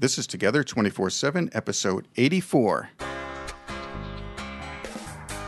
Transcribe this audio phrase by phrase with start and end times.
[0.00, 2.88] This is Together 24 7, episode 84.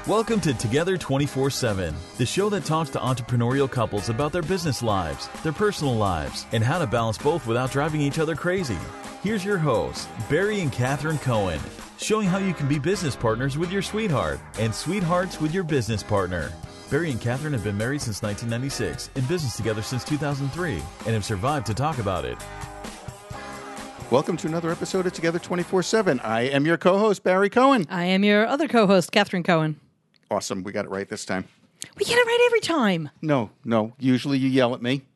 [0.06, 4.82] Welcome to Together 24 7, the show that talks to entrepreneurial couples about their business
[4.82, 8.76] lives, their personal lives, and how to balance both without driving each other crazy.
[9.22, 11.60] Here's your hosts, Barry and Catherine Cohen,
[11.96, 16.02] showing how you can be business partners with your sweetheart and sweethearts with your business
[16.02, 16.52] partner.
[16.90, 20.74] Barry and Catherine have been married since 1996, in business together since 2003,
[21.06, 22.36] and have survived to talk about it.
[24.12, 26.20] Welcome to another episode of Together 24 7.
[26.20, 27.86] I am your co host, Barry Cohen.
[27.88, 29.80] I am your other co host, Catherine Cohen.
[30.30, 30.62] Awesome.
[30.62, 31.48] We got it right this time.
[31.96, 33.08] We get it right every time.
[33.22, 33.94] No, no.
[33.98, 35.06] Usually you yell at me.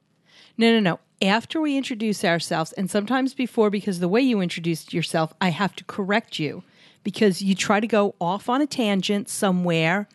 [0.57, 1.01] No, no, no.
[1.21, 5.77] After we introduce ourselves, and sometimes before, because the way you introduced yourself, I have
[5.77, 6.63] to correct you
[7.05, 10.09] because you try to go off on a tangent somewhere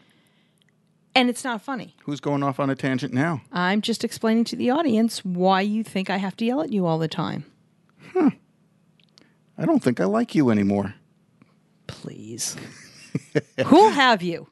[1.13, 1.95] and it's not funny.
[2.05, 3.43] Who's going off on a tangent now?
[3.51, 6.87] I'm just explaining to the audience why you think I have to yell at you
[6.87, 7.45] all the time.
[9.61, 10.95] I don't think I like you anymore.
[11.85, 12.55] Please.
[13.65, 14.47] Who'll have you?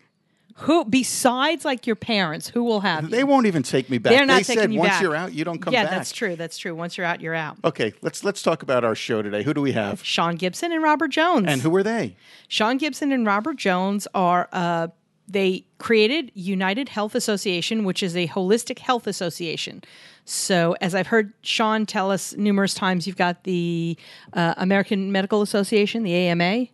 [0.63, 3.09] Who besides like your parents, who will have you?
[3.09, 4.11] They won't even take me back.
[4.11, 5.01] They're not they taking said you once back.
[5.01, 5.91] you're out, you don't come yeah, back.
[5.91, 6.35] that's true.
[6.35, 6.75] That's true.
[6.75, 7.57] Once you're out, you're out.
[7.63, 9.41] Okay, let's let's talk about our show today.
[9.41, 10.03] Who do we have?
[10.03, 11.45] Sean Gibson and Robert Jones.
[11.47, 12.17] And who are they?
[12.49, 14.89] Sean Gibson and Robert Jones are uh,
[15.29, 19.83] they created United Health Association, which is a holistic health association.
[20.25, 23.97] So, as I've heard Sean tell us numerous times, you've got the
[24.33, 26.67] uh, American Medical Association, the AMA,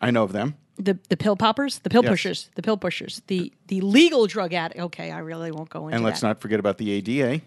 [0.00, 0.54] I know of them.
[0.78, 2.10] the the pill poppers, the pill Yes.
[2.10, 4.80] pushers, the pill pushers, the the legal drug addict.
[4.80, 6.26] Okay, I really won't go into And let's that.
[6.28, 7.40] not forget about the ADA.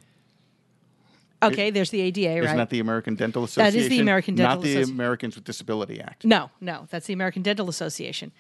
[1.44, 2.44] okay, there's the ADA, right?
[2.46, 3.80] Isn't that the American Dental Association?
[3.80, 6.26] is the American Dental Not the Associ- Americans with Disability Act.
[6.26, 8.32] No, no, that's the American Dental Association.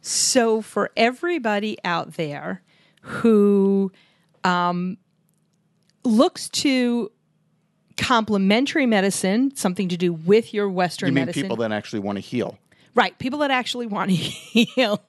[0.00, 2.62] So, for everybody out there
[3.02, 3.92] who
[4.44, 4.96] um,
[6.04, 7.10] looks to
[7.96, 12.16] complementary medicine, something to do with your Western You mean medicine, people that actually want
[12.16, 12.58] to heal?
[12.94, 13.16] right?
[13.18, 15.02] People that actually want to heal.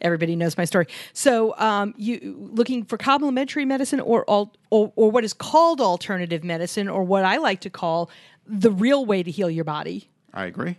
[0.00, 0.86] Everybody knows my story.
[1.12, 6.88] So, um, you looking for complementary medicine, or, or or what is called alternative medicine,
[6.88, 8.10] or what I like to call
[8.46, 10.76] the real way to heal your body I agree.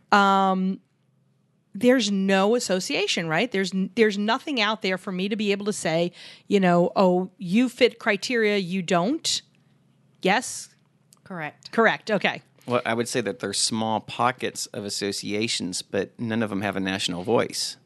[1.76, 3.52] There's no association, right?
[3.52, 6.14] There's there's nothing out there for me to be able to say,
[6.48, 9.42] you know, oh, you fit criteria, you don't.
[10.22, 10.70] Yes,
[11.24, 11.72] Correct.
[11.72, 12.10] correct.
[12.10, 12.42] Okay.
[12.66, 16.76] Well, I would say that there's small pockets of associations, but none of them have
[16.76, 17.78] a national voice.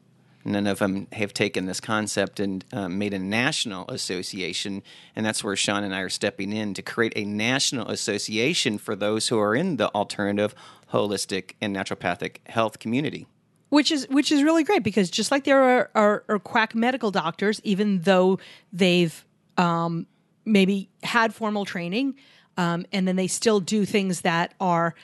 [0.42, 4.82] None of them have taken this concept and uh, made a national association,
[5.14, 8.96] and that's where Sean and I are stepping in to create a national association for
[8.96, 10.54] those who are in the alternative,
[10.94, 13.26] holistic, and naturopathic health community.
[13.70, 17.10] Which is which is really great because just like there are, are, are quack medical
[17.10, 18.38] doctors, even though
[18.72, 19.24] they've
[19.56, 20.06] um,
[20.44, 22.14] maybe had formal training,
[22.56, 24.94] um, and then they still do things that are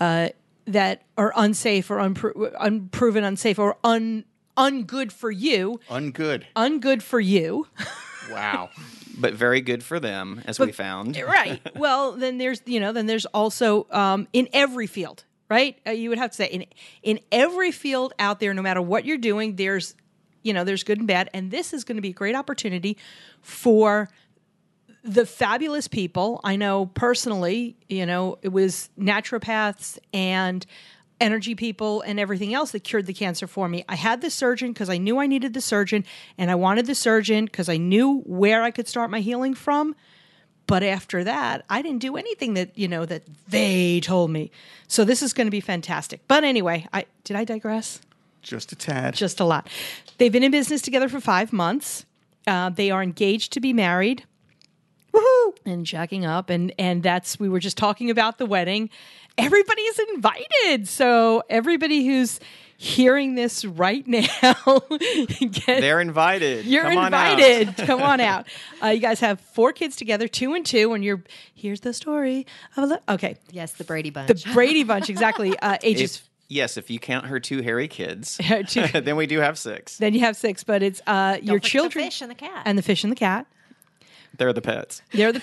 [0.00, 0.28] uh,
[0.66, 4.24] that are unsafe or unpro- unproven, unsafe or un
[4.56, 6.44] ungood for you, Ungood.
[6.56, 7.66] ungood for you.
[8.32, 8.70] Wow.
[9.18, 11.16] But very good for them, as we found.
[11.16, 11.60] right.
[11.76, 15.78] Well, then there's you know then there's also um, in every field, right?
[15.86, 16.66] Uh, you would have to say in
[17.02, 19.94] in every field out there, no matter what you're doing, there's
[20.42, 22.96] you know there's good and bad, and this is going to be a great opportunity
[23.40, 24.08] for
[25.02, 27.76] the fabulous people I know personally.
[27.88, 30.66] You know, it was naturopaths and
[31.20, 33.84] energy people and everything else that cured the cancer for me.
[33.88, 36.04] I had the surgeon because I knew I needed the surgeon,
[36.36, 39.94] and I wanted the surgeon because I knew where I could start my healing from.
[40.66, 44.50] But after that, I didn't do anything that you know that they told me.
[44.88, 46.20] So this is going to be fantastic.
[46.26, 48.00] But anyway, I did I digress?
[48.42, 49.14] Just a tad.
[49.14, 49.68] Just a lot.
[50.18, 52.04] They've been in business together for five months.
[52.46, 54.24] Uh, they are engaged to be married.
[55.12, 55.56] Woohoo!
[55.64, 58.90] And jacking up, and and that's we were just talking about the wedding.
[59.38, 62.40] Everybody is invited, so everybody who's
[62.76, 64.22] hearing this right now,
[65.40, 66.66] get, They're invited.
[66.66, 67.38] you're Come on out.
[67.40, 67.86] invited.
[67.86, 68.46] Come on out.
[68.82, 71.22] Uh, you guys have four kids together, two and two, and you're
[71.54, 73.36] here's the story of a okay.
[73.50, 74.28] Yes, the Brady Bunch.
[74.28, 75.58] The Brady Bunch, exactly.
[75.58, 76.16] Uh, ages.
[76.16, 78.38] If, yes, if you count her two hairy kids,
[78.68, 79.96] two- then we do have six.
[79.96, 82.62] then you have six, but it's uh, your forget the children fish and the cat.
[82.66, 83.46] and the fish and the cat.
[84.36, 85.00] They're the pets.
[85.12, 85.42] They're the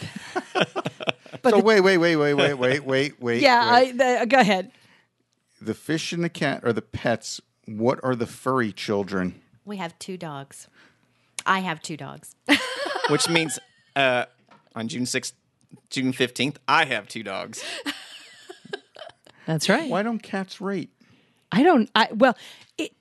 [1.44, 3.42] so wait, wait, wait, wait, wait, wait, wait, wait.
[3.42, 3.72] yeah.
[3.74, 4.02] wait.
[4.02, 4.72] I, the, go ahead.
[5.66, 7.42] The fish and the cat are the pets.
[7.66, 9.40] What are the furry children?
[9.66, 10.68] we have two dogs.
[11.46, 12.36] I have two dogs.
[13.10, 13.60] which means
[13.96, 14.26] uh,
[14.76, 15.34] on June sixth,
[15.90, 17.64] June fifteenth, I have two dogs.
[19.46, 19.90] That's right.
[19.90, 20.90] Why don't cats rate?
[21.52, 21.90] I don't.
[21.96, 22.38] I well,
[22.78, 22.92] it,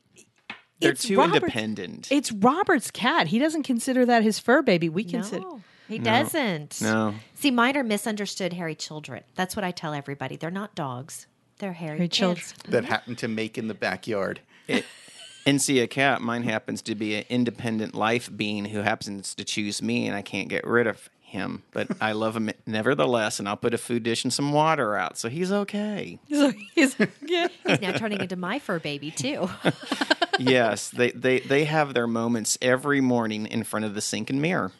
[0.80, 2.08] They're it's too Robert's- independent.
[2.10, 3.28] It's Robert's cat.
[3.28, 4.88] He doesn't consider that his fur baby.
[4.88, 5.42] We consider.
[5.42, 6.80] No, he doesn't.
[6.82, 7.14] No.
[7.34, 9.22] See, mine are misunderstood hairy children.
[9.36, 10.36] That's what I tell everybody.
[10.36, 11.26] They're not dogs.
[11.58, 12.16] They're hairy Hairy kids.
[12.16, 12.46] children.
[12.68, 12.92] that mm-hmm.
[12.92, 14.40] happen to make in the backyard.
[14.68, 14.84] it,
[15.46, 16.20] and see a cat.
[16.20, 20.22] Mine happens to be an independent life being who happens to choose me, and I
[20.22, 21.62] can't get rid of him.
[21.72, 25.18] But I love him nevertheless, and I'll put a food dish and some water out,
[25.18, 26.18] so he's okay.
[26.28, 26.96] So he's,
[27.26, 27.48] yeah.
[27.66, 29.48] He's now turning into my fur baby too.
[30.38, 34.40] yes, they, they they have their moments every morning in front of the sink and
[34.40, 34.72] mirror.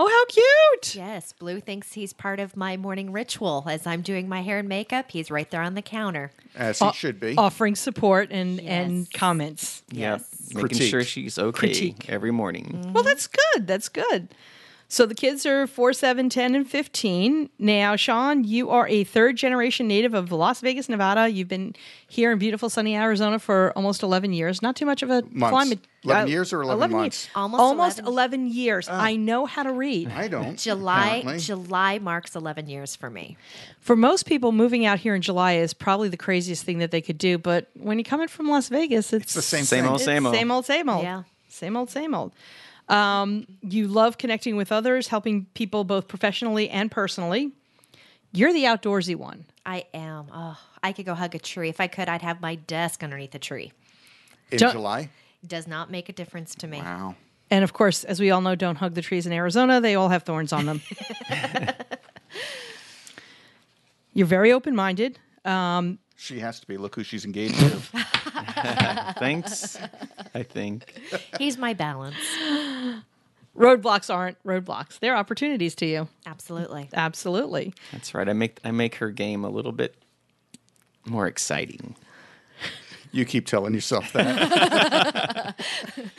[0.00, 0.94] Oh, how cute!
[0.94, 3.64] yes, Blue thinks he's part of my morning ritual.
[3.68, 6.30] As I'm doing my hair and makeup, he's right there on the counter.
[6.54, 7.34] As he should be.
[7.36, 9.08] Offering support and and Yes.
[9.12, 9.82] comments.
[9.90, 10.50] Yep, Yes.
[10.54, 10.90] making Critique.
[10.90, 12.08] sure she's okay Critique.
[12.08, 12.92] every morning.
[12.94, 13.66] Well, that's good.
[13.66, 14.28] That's good.
[14.90, 17.50] So the kids are 4, 7, 10, and 15.
[17.58, 21.28] Now, Sean, you are a third generation native of Las Vegas, Nevada.
[21.28, 21.76] You've been
[22.08, 24.62] here in beautiful sunny Arizona for almost 11 years.
[24.62, 25.50] Not too much of a Months.
[25.52, 25.78] climate.
[26.04, 27.24] 11 uh, years or 11 months?
[27.26, 27.30] Years.
[27.36, 28.12] Almost Almost 11.
[28.46, 28.88] 11 years.
[28.90, 28.98] Ah.
[29.02, 30.08] I know how to read.
[30.10, 30.58] I don't.
[30.58, 31.38] July apparently.
[31.40, 33.36] July marks 11 years for me.
[33.80, 37.02] For most people, moving out here in July is probably the craziest thing that they
[37.02, 37.36] could do.
[37.36, 39.90] But when you're coming from Las Vegas, it's, It's the same, Same thing.
[39.90, 40.34] old, it's same old.
[40.34, 41.02] Same old, same old.
[41.02, 41.22] Yeah.
[41.48, 42.32] Same old, same old.
[42.88, 47.52] Um, you love connecting with others, helping people both professionally and personally.
[48.32, 49.44] You're the outdoorsy one.
[49.64, 50.26] I am.
[50.32, 51.68] Oh, I could go hug a tree.
[51.68, 53.72] If I could, I'd have my desk underneath a tree.
[54.50, 55.10] In Ju- July?
[55.46, 56.78] Does not make a difference to me.
[56.80, 57.14] Wow.
[57.50, 59.80] And of course, as we all know, don't hug the trees in Arizona.
[59.80, 60.82] They all have thorns on them.
[64.12, 65.18] You're very open minded.
[66.16, 66.76] She has to be.
[66.76, 67.70] Look who she's engaged to.
[69.18, 69.78] Thanks,
[70.34, 71.00] I think.
[71.38, 72.16] He's my balance.
[73.58, 76.08] Roadblocks aren't roadblocks, they're opportunities to you.
[76.26, 76.88] Absolutely.
[76.94, 77.74] Absolutely.
[77.92, 78.28] That's right.
[78.28, 79.96] I make I make her game a little bit
[81.04, 81.96] more exciting.
[83.12, 85.58] you keep telling yourself that.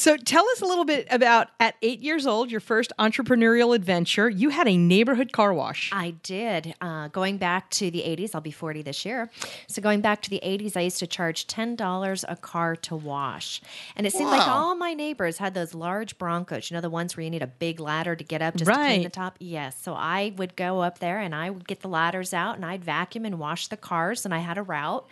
[0.00, 4.30] So tell us a little bit about at eight years old, your first entrepreneurial adventure.
[4.30, 5.90] You had a neighborhood car wash.
[5.92, 6.74] I did.
[6.80, 9.30] Uh, going back to the 80s, I'll be 40 this year.
[9.66, 13.60] So, going back to the 80s, I used to charge $10 a car to wash.
[13.94, 17.14] And it seemed like all my neighbors had those large Broncos, you know, the ones
[17.14, 19.36] where you need a big ladder to get up just to clean the top.
[19.38, 19.76] Yes.
[19.82, 22.82] So, I would go up there and I would get the ladders out and I'd
[22.82, 25.06] vacuum and wash the cars, and I had a route.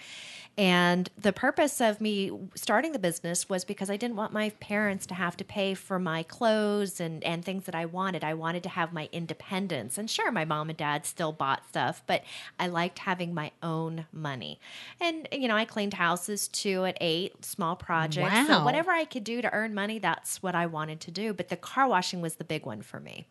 [0.59, 5.07] And the purpose of me starting the business was because I didn't want my parents
[5.07, 8.25] to have to pay for my clothes and, and things that I wanted.
[8.25, 9.97] I wanted to have my independence.
[9.97, 12.25] And sure, my mom and dad still bought stuff, but
[12.59, 14.59] I liked having my own money.
[15.01, 18.33] And, you know, I cleaned houses too at eight, small projects.
[18.33, 18.47] Wow.
[18.49, 21.33] So whatever I could do to earn money, that's what I wanted to do.
[21.33, 23.27] But the car washing was the big one for me.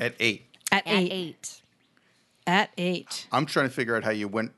[0.00, 0.46] At eight.
[0.72, 1.12] At, At eight.
[1.12, 1.62] eight.
[2.44, 3.28] At eight.
[3.30, 4.50] I'm trying to figure out how you went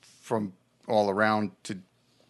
[0.00, 0.52] from
[0.90, 1.78] all around to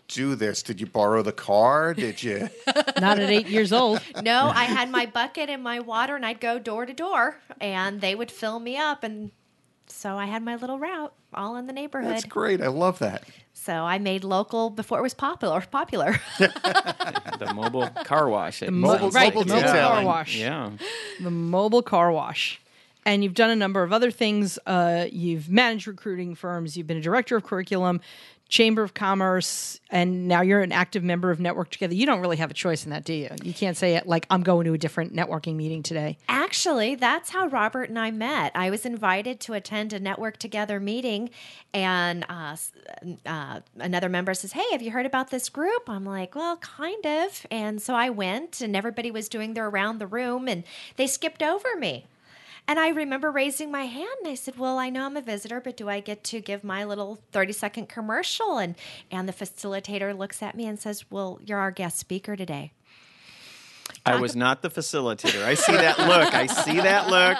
[0.08, 0.62] do this.
[0.62, 1.94] Did you borrow the car?
[1.94, 2.48] Did you?
[3.00, 4.00] Not at eight years old.
[4.22, 8.00] No, I had my bucket and my water, and I'd go door to door, and
[8.00, 9.30] they would fill me up, and
[9.86, 12.10] so I had my little route all in the neighborhood.
[12.12, 12.60] That's great.
[12.60, 13.24] I love that.
[13.54, 15.60] So I made local before it was popular.
[15.62, 16.20] Popular.
[17.38, 18.62] The mobile car wash.
[18.62, 20.36] at Mobile- right, mobile the mobile car wash.
[20.36, 20.70] Yeah.
[21.20, 22.60] the mobile car wash.
[23.06, 24.58] And you've done a number of other things.
[24.66, 26.76] Uh, you've managed recruiting firms.
[26.76, 28.00] You've been a director of curriculum,
[28.50, 31.94] chamber of commerce, and now you're an active member of Network Together.
[31.94, 33.30] You don't really have a choice in that, do you?
[33.42, 36.18] You can't say it like I'm going to a different networking meeting today.
[36.28, 38.52] Actually, that's how Robert and I met.
[38.54, 41.30] I was invited to attend a Network Together meeting,
[41.72, 42.56] and uh,
[43.24, 45.88] uh, another member says, Hey, have you heard about this group?
[45.88, 47.46] I'm like, Well, kind of.
[47.50, 50.64] And so I went, and everybody was doing their around the room, and
[50.96, 52.06] they skipped over me.
[52.70, 55.60] And I remember raising my hand and I said, Well, I know I'm a visitor,
[55.60, 58.58] but do I get to give my little 30 second commercial?
[58.58, 58.76] And,
[59.10, 62.70] and the facilitator looks at me and says, Well, you're our guest speaker today.
[64.06, 65.44] I was not the facilitator.
[65.44, 66.34] I see that look.
[66.34, 67.38] I see that look.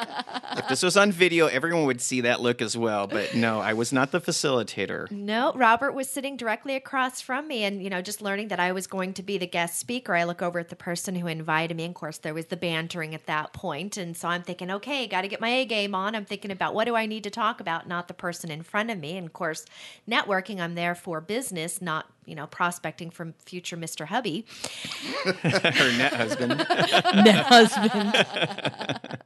[0.58, 3.06] If this was on video, everyone would see that look as well.
[3.06, 5.10] But no, I was not the facilitator.
[5.10, 8.72] No, Robert was sitting directly across from me, and you know, just learning that I
[8.72, 11.76] was going to be the guest speaker, I look over at the person who invited
[11.76, 11.84] me.
[11.84, 15.06] And of course, there was the bantering at that point, and so I'm thinking, okay,
[15.06, 16.14] got to get my A game on.
[16.14, 18.90] I'm thinking about what do I need to talk about, not the person in front
[18.90, 19.16] of me.
[19.16, 19.66] And of course,
[20.08, 24.06] networking, I'm there for business, not you know prospecting from future Mr.
[24.06, 24.46] Hubby.
[25.24, 26.56] Her net husband.
[27.26, 29.18] Net husband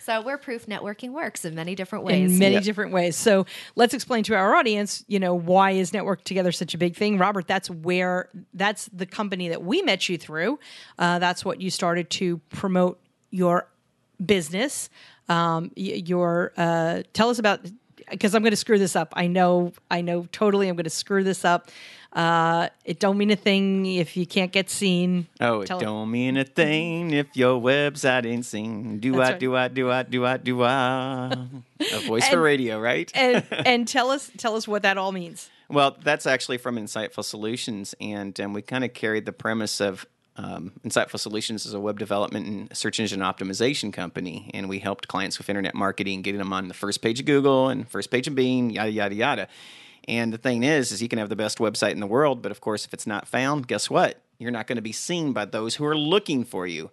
[0.00, 2.30] So we're proof networking works in many different ways.
[2.32, 2.60] in many Yeah.
[2.60, 3.16] different ways.
[3.16, 6.94] So let's explain to our audience, you know, why is Network Together such a big
[6.94, 7.16] thing?
[7.16, 10.58] Robert, that's where, that's the company that we met you through.
[10.98, 13.66] Uh, that's what you started to promote your
[14.24, 14.90] business.
[15.30, 17.60] Um, your, uh, tell us about
[18.10, 19.12] because I'm going to screw this up.
[19.16, 20.68] I know, I know totally.
[20.68, 21.70] I'm going to screw this up.
[22.12, 25.26] Uh, it don't mean a thing if you can't get seen.
[25.40, 29.00] Oh, it Tell- don't mean a thing if your website ain't seen.
[29.00, 29.40] Do That's I, right.
[29.40, 31.46] do I, do I, do I, do I?
[31.92, 33.10] A voice for radio, right?
[33.14, 35.50] and and tell us tell us what that all means.
[35.68, 40.06] Well, that's actually from Insightful Solutions, and um, we kind of carried the premise of
[40.36, 45.06] um, Insightful Solutions is a web development and search engine optimization company, and we helped
[45.08, 48.26] clients with internet marketing, getting them on the first page of Google and first page
[48.26, 49.48] of Bing, yada yada yada.
[50.08, 52.50] And the thing is, is you can have the best website in the world, but
[52.50, 54.20] of course, if it's not found, guess what?
[54.38, 56.90] You're not going to be seen by those who are looking for you.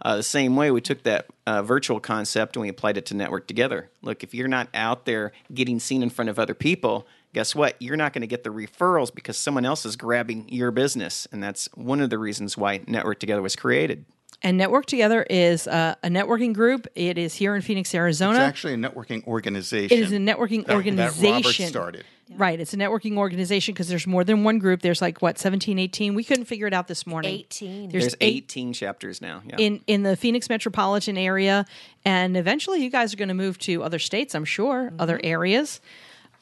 [0.00, 3.14] Uh, the same way, we took that uh, virtual concept and we applied it to
[3.14, 3.90] Network Together.
[4.02, 7.76] Look, if you're not out there getting seen in front of other people, guess what?
[7.80, 11.28] You're not going to get the referrals because someone else is grabbing your business.
[11.32, 14.06] And that's one of the reasons why Network Together was created.
[14.42, 16.86] And Network Together is uh, a networking group.
[16.94, 18.38] It is here in Phoenix, Arizona.
[18.38, 19.96] It's actually a networking organization.
[19.96, 21.32] It is a networking that- That organization.
[21.34, 22.04] Robert started.
[22.36, 22.58] Right.
[22.58, 24.80] It's a networking organization because there's more than one group.
[24.80, 26.14] There's like, what, 17, 18?
[26.14, 27.34] We couldn't figure it out this morning.
[27.40, 27.90] 18.
[27.90, 29.42] There's, There's eight 18 chapters now.
[29.46, 29.56] Yeah.
[29.58, 31.66] in, in the Phoenix metropolitan area.
[32.04, 35.80] And eventually you guys are going to move to other states, I'm sure, other areas.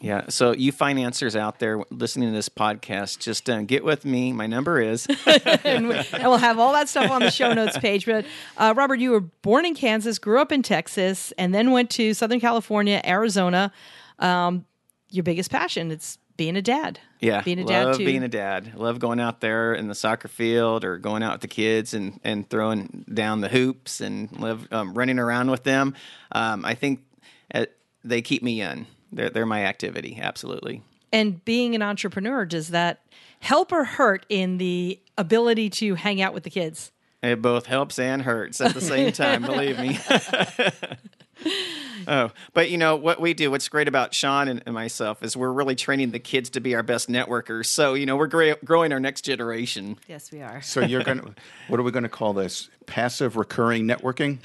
[0.03, 0.25] Yeah.
[0.29, 4.33] So you financiers out there listening to this podcast, just uh, get with me.
[4.33, 5.07] My number is
[5.65, 8.05] and, we, and we'll have all that stuff on the show notes page.
[8.05, 8.27] But
[8.59, 12.15] uh, Robert, you were born in Kansas, grew up in Texas, and then went to
[12.15, 13.73] Southern California, Arizona.
[14.19, 14.67] Um,
[15.09, 16.99] your biggest passion it's being a dad.
[17.21, 18.05] Yeah, being a love dad too.
[18.05, 18.75] being a dad.
[18.75, 22.19] Love going out there in the soccer field or going out with the kids and,
[22.25, 25.95] and throwing down the hoops and love um, running around with them.
[26.33, 27.05] Um, I think
[27.55, 27.67] uh,
[28.03, 28.87] they keep me young.
[29.13, 30.83] They're, they're my activity, absolutely.
[31.13, 33.01] and being an entrepreneur, does that
[33.41, 36.91] help or hurt in the ability to hang out with the kids?
[37.23, 39.99] It both helps and hurts at the same time, believe me.
[42.09, 45.37] oh, but you know what we do, what's great about Sean and, and myself is
[45.37, 47.67] we're really training the kids to be our best networkers.
[47.67, 49.99] So, you know, we're gra- growing our next generation.
[50.09, 50.63] Yes, we are.
[50.63, 51.35] So you're going to,
[51.69, 52.69] what are we going to call this?
[52.93, 54.37] Passive recurring networking?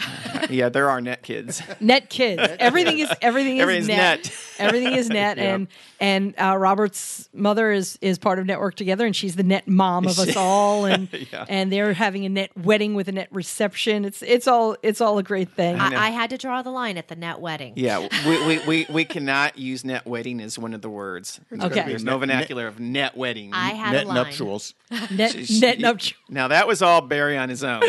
[0.49, 1.61] yeah, there are net kids.
[1.81, 2.41] Net kids.
[2.59, 4.23] Everything is everything is Everything's net.
[4.23, 4.33] net.
[4.59, 5.37] Everything is net.
[5.47, 5.67] And
[5.99, 10.05] and uh, Robert's mother is is part of Network Together, and she's the net mom
[10.07, 10.85] of us all.
[10.85, 11.09] And
[11.49, 14.05] and they're having a net wedding with a net reception.
[14.05, 15.75] It's it's all it's all a great thing.
[15.77, 17.73] I, I had to draw the line at the net wedding.
[17.75, 21.41] Yeah, we, we, we, we cannot use net wedding as one of the words.
[21.51, 21.83] Okay.
[21.85, 23.51] There's no vernacular of net wedding.
[23.53, 24.15] I had Net a line.
[24.15, 24.73] nuptials.
[25.11, 26.17] net Sh- net sh- nuptial.
[26.29, 27.81] Now that was all Barry on his own.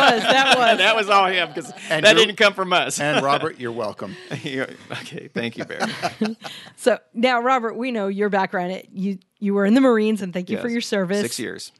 [0.00, 0.78] That was that was.
[0.78, 3.00] that was all him because And that you're- didn't come from us.
[3.00, 4.16] And Robert, you're welcome.
[4.42, 5.90] You're- okay, thank you, Barry.
[6.76, 8.82] So now, Robert, we know your background.
[8.92, 11.18] You you were in the Marines, and thank you for your service.
[11.18, 11.72] Uh, Six years.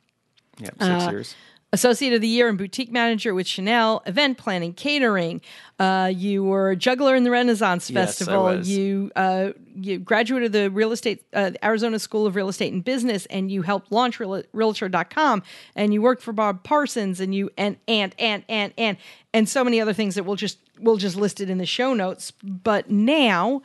[0.58, 1.34] Yeah, six years.
[1.72, 5.40] Associate of the Year and Boutique Manager with Chanel, event planning, catering.
[5.78, 8.60] Uh, you were a juggler in the Renaissance Yes, Festival.
[8.64, 13.26] You uh, you graduated the real estate uh, Arizona School of Real Estate and Business,
[13.26, 15.44] and you helped launch Real- Realtor.com.
[15.76, 18.96] And you worked for Bob Parsons, and you and and and and and
[19.32, 21.94] and so many other things that we'll just we'll just list it in the show
[21.94, 22.32] notes.
[22.42, 23.62] But now.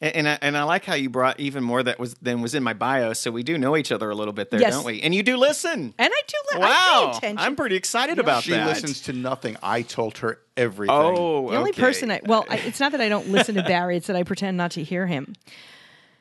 [0.00, 2.54] And, and I, and I like how you brought even more that was than was
[2.54, 3.12] in my bio.
[3.14, 4.72] So we do know each other a little bit there, Yes.
[4.74, 5.00] don't we?
[5.00, 5.92] And you do listen.
[5.98, 6.58] And I do.
[6.58, 7.38] Li- I wow, pay attention.
[7.44, 8.62] I'm pretty excited about She that.
[8.62, 9.56] She listens to nothing.
[9.62, 10.94] I told her everything.
[10.96, 11.82] Oh, the only okay.
[11.82, 14.22] person I well, I, it's not that I don't listen to Barry; it's that I
[14.22, 15.34] pretend not to hear him.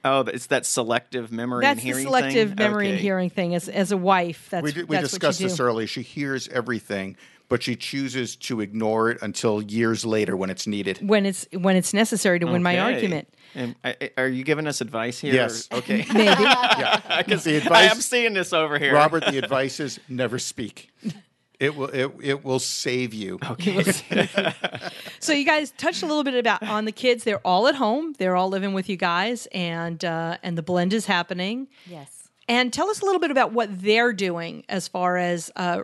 [0.05, 2.55] Oh, it's that selective memory That's and the hearing selective thing?
[2.57, 3.53] memory and hearing thing.
[3.55, 5.63] As as a wife, that's we did, we that's discussed what you this do.
[5.63, 5.87] earlier.
[5.87, 7.17] She hears everything,
[7.49, 10.99] but she chooses to ignore it until years later when it's needed.
[11.07, 13.27] when it's when it's necessary to win my argument.
[13.55, 15.33] And, I- I- are you giving us advice here?
[15.33, 15.67] Yes.
[15.71, 16.05] or- Okay.
[16.13, 18.93] Maybe Yeah, the I advice, am seeing this over here.
[18.93, 19.25] Robert.
[19.25, 20.91] The advice is never speak.
[21.59, 23.39] It will it, it will save you.
[23.49, 23.81] Okay.
[25.19, 25.33] so.
[25.33, 27.23] You guys touched a little bit about on the kids.
[27.23, 28.13] They're all at home.
[28.19, 31.67] They're all living with you guys, and uh, and the blend is happening.
[31.89, 32.16] Yes.
[32.47, 35.83] And tell us a little bit about what they're doing as far as uh,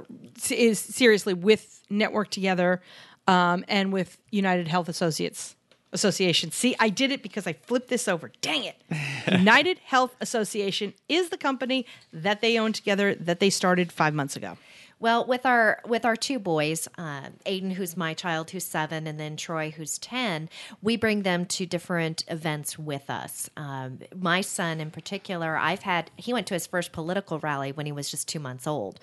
[0.50, 2.82] is seriously with Network Together
[3.28, 5.56] um, and with United Health Associates
[5.92, 6.52] Association.
[6.52, 8.32] See, I did it because I flipped this over.
[8.42, 8.82] Dang it!
[9.32, 14.36] United Health Association is the company that they own together that they started five months
[14.36, 14.58] ago.
[15.04, 19.20] Well, with our with our two boys, uh, Aiden, who's my child, who's seven, and
[19.20, 20.48] then Troy, who's ten,
[20.82, 23.50] we bring them to different events with us.
[23.58, 27.86] Um, my son, in particular, I've had he went to his first political rally when
[27.86, 28.98] he was just two months old.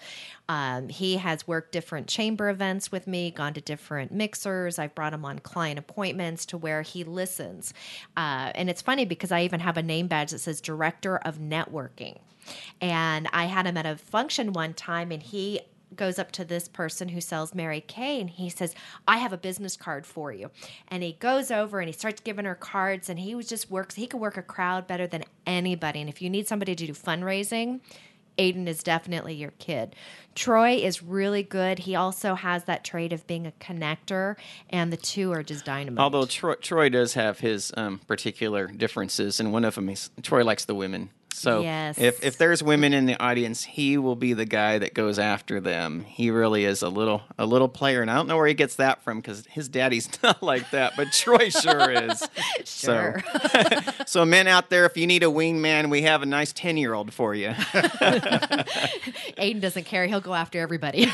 [0.51, 4.81] Um, he has worked different chamber events with me, gone to different mixers.
[4.81, 7.73] I've brought him on client appointments to where he listens.
[8.17, 11.39] Uh, and it's funny because I even have a name badge that says Director of
[11.39, 12.19] Networking.
[12.81, 15.61] And I had him at a function one time, and he
[15.95, 18.75] goes up to this person who sells Mary Kay and he says,
[19.09, 20.51] I have a business card for you.
[20.89, 23.97] And he goes over and he starts giving her cards and he was just works,
[23.97, 26.01] he could work a crowd better than anybody.
[26.01, 27.81] And if you need somebody to do fundraising,
[28.41, 29.95] Aiden is definitely your kid.
[30.35, 31.81] Troy is really good.
[31.81, 34.37] He also has that trait of being a connector,
[34.71, 36.03] and the two are just dynamite.
[36.03, 40.43] Although Troy, Troy does have his um, particular differences, and one of them is Troy
[40.43, 41.11] likes the women.
[41.33, 41.97] So Yes.
[41.99, 45.61] if if there's women in the audience, he will be the guy that goes after
[45.61, 46.05] them.
[46.05, 48.77] He really is a little a little player, and I don't know where he gets
[48.77, 52.29] that from because his daddy's not like that, but Troy sure is.
[52.65, 53.23] Sure.
[53.25, 56.77] So, so men out there, if you need a wingman, we have a nice ten
[56.77, 57.49] year old for you.
[59.39, 60.07] Aiden doesn't care.
[60.07, 61.07] He'll go after everybody.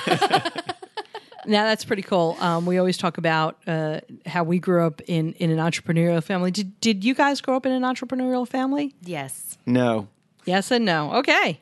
[1.46, 2.36] Now that's pretty cool.
[2.40, 6.50] Um, we always talk about uh, how we grew up in, in an entrepreneurial family.
[6.50, 8.94] Did did you guys grow up in an entrepreneurial family?
[9.02, 9.58] yes.
[9.66, 10.08] no,
[10.44, 11.12] Yes and no.
[11.14, 11.60] Okay.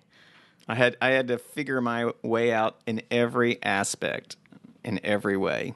[0.68, 4.36] I had I had to figure my way out in every aspect,
[4.84, 5.74] in every way.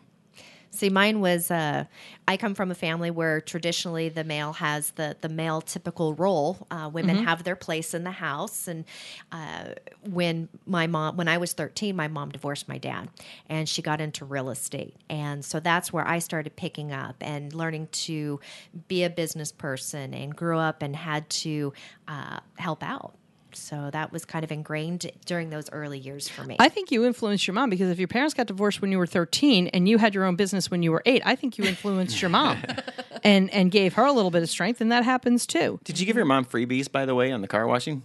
[0.78, 1.50] See, mine was.
[1.50, 1.86] Uh,
[2.28, 6.68] I come from a family where traditionally the male has the the male typical role.
[6.70, 8.84] Uh, women have their place in the house, and
[9.32, 9.70] uh,
[10.08, 13.08] when my mom, when I was thirteen, my mom divorced my dad,
[13.48, 17.52] and she got into real estate, and so that's where I started picking up and
[17.52, 18.38] learning to
[18.86, 21.72] be a business person, and grew up and had to
[22.06, 23.14] uh, help out.
[23.58, 26.56] So that was kind of ingrained during those early years for me.
[26.58, 29.06] I think you influenced your mom because if your parents got divorced when you were
[29.06, 32.22] 13 and you had your own business when you were 8, I think you influenced
[32.22, 32.58] your mom
[33.24, 35.80] and and gave her a little bit of strength and that happens too.
[35.84, 38.02] Did you give your mom freebies, by the way, on the car washing?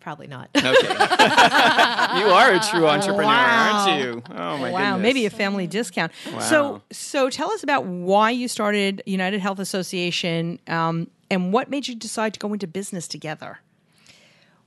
[0.00, 0.48] Probably not.
[0.56, 0.64] Okay.
[0.66, 3.86] you are a true entrepreneur, Wow.
[3.86, 4.22] aren't you?
[4.30, 4.72] Oh my god.
[4.72, 5.02] wow, goodness.
[5.02, 6.10] maybe a family discount.
[6.40, 11.86] So so tell us about why you started United Health Association um, and what made
[11.86, 13.60] you decide to go into business together.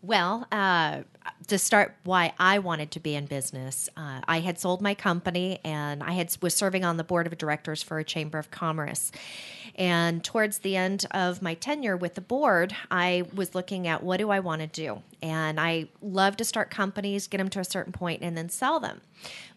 [0.06, 1.02] Well, uh,
[1.48, 5.60] to start, why I wanted to be in business, uh, I had sold my company
[5.66, 9.12] and I had was serving on the board of directors for a chamber of commerce.
[9.74, 14.18] And towards the end of my tenure with the board, I was looking at what
[14.18, 17.66] do I want to do, and I love to start companies, get them to a
[17.66, 19.02] certain point, and then sell them.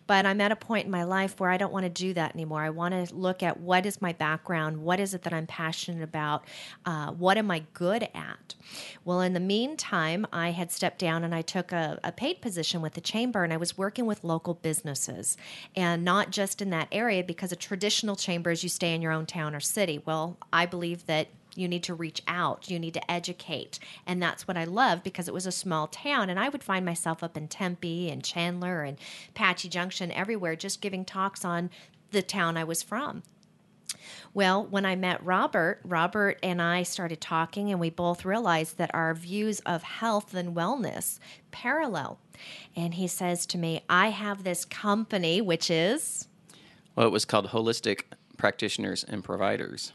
[0.09, 2.35] But I'm at a point in my life where I don't want to do that
[2.35, 2.63] anymore.
[2.63, 6.03] I want to look at what is my background, what is it that I'm passionate
[6.03, 6.45] about,
[6.85, 8.55] uh, what am I good at.
[9.05, 12.81] Well, in the meantime, I had stepped down and I took a, a paid position
[12.83, 15.37] with the chamber, and I was working with local businesses,
[15.77, 19.13] and not just in that area because a traditional chamber is you stay in your
[19.13, 20.03] own town or city.
[20.05, 24.47] Well, I believe that you need to reach out you need to educate and that's
[24.47, 27.37] what i love because it was a small town and i would find myself up
[27.37, 28.99] in tempe and chandler and
[29.31, 31.71] Apache Junction everywhere just giving talks on
[32.11, 33.23] the town i was from
[34.35, 38.91] well, when I met Robert, Robert and I started talking, and we both realized that
[38.95, 41.19] our views of health and wellness
[41.51, 42.19] parallel.
[42.77, 46.29] And he says to me, I have this company, which is
[46.95, 48.03] Well, it was called Holistic
[48.37, 49.93] Practitioners and Providers.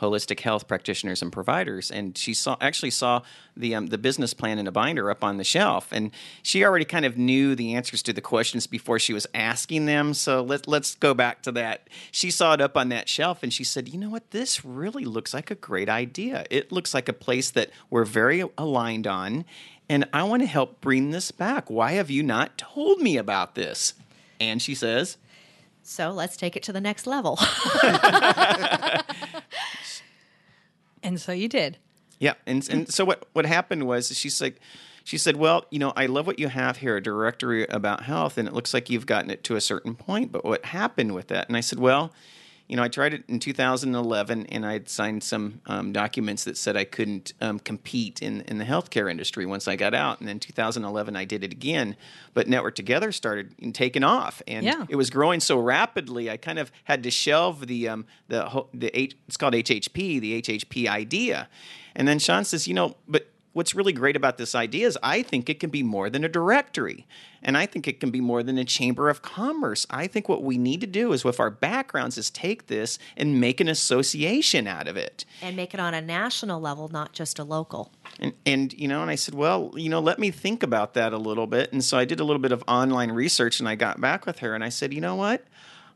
[0.00, 3.22] Holistic Health Practitioners and Providers, and she saw actually saw
[3.56, 6.10] the um, the business plan in a binder up on the shelf, and
[6.42, 10.14] she already kind of knew the answers to the questions before she was asking them.
[10.14, 11.88] So let let's go back to that.
[12.10, 14.30] She saw it up on that shelf, and she said, "You know what?
[14.30, 16.46] This really looks like a great idea.
[16.50, 19.44] It looks like a place that we're very aligned on,
[19.88, 21.70] and I want to help bring this back.
[21.70, 23.94] Why have you not told me about this?"
[24.40, 25.18] And she says.
[25.82, 27.38] so let's take it to the next level.
[31.02, 31.78] And so you did.
[32.18, 34.60] Yeah, and and so what what happened was she's like,
[35.04, 38.36] she said, "Well, you know, I love what you have here, a directory about health,
[38.36, 40.30] and it looks like you've gotten it to a certain point.
[40.30, 42.12] But what happened with that?" And I said, "Well."
[42.70, 46.76] You know, I tried it in 2011, and I'd signed some um, documents that said
[46.76, 50.20] I couldn't um, compete in in the healthcare industry once I got out.
[50.20, 51.96] And then 2011, I did it again.
[52.32, 54.86] But Network Together started taking off, and Yeah.
[54.88, 56.30] it was growing so rapidly.
[56.30, 60.40] I kind of had to shelve the um, the the H, it's called HHP, the
[60.40, 61.48] HHP idea.
[61.96, 65.22] And then Sean says, you know, but what's really great about this idea is I
[65.22, 67.06] think it can be more than a directory.
[67.42, 69.86] And I think it can be more than a chamber of commerce.
[69.88, 73.40] I think what we need to do is with our backgrounds is take this and
[73.40, 75.24] make an association out of it.
[75.40, 77.92] and make it on a national level, not just a local.
[78.18, 81.12] And, and you know, and I said, well, you know, let me think about that
[81.12, 81.72] a little bit.
[81.72, 84.40] And so I did a little bit of online research, and I got back with
[84.40, 85.44] her, and I said, you know what?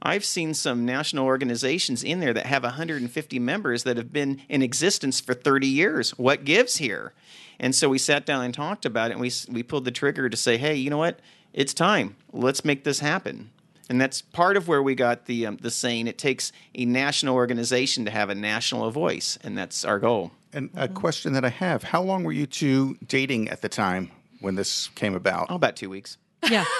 [0.01, 4.63] I've seen some national organizations in there that have 150 members that have been in
[4.63, 6.11] existence for 30 years.
[6.13, 7.13] What gives here?
[7.59, 10.29] And so we sat down and talked about it, and we we pulled the trigger
[10.29, 11.21] to say, hey, you know what?
[11.53, 12.17] It's time.
[12.33, 13.51] Let's make this happen.
[13.89, 16.07] And that's part of where we got the um, the saying.
[16.07, 20.33] It takes a national organization to have a national voice, and that's our goal.
[20.53, 24.11] And a question that I have: How long were you two dating at the time
[24.41, 25.49] when this came about?
[25.51, 26.17] Oh, about two weeks.
[26.51, 26.65] Yeah.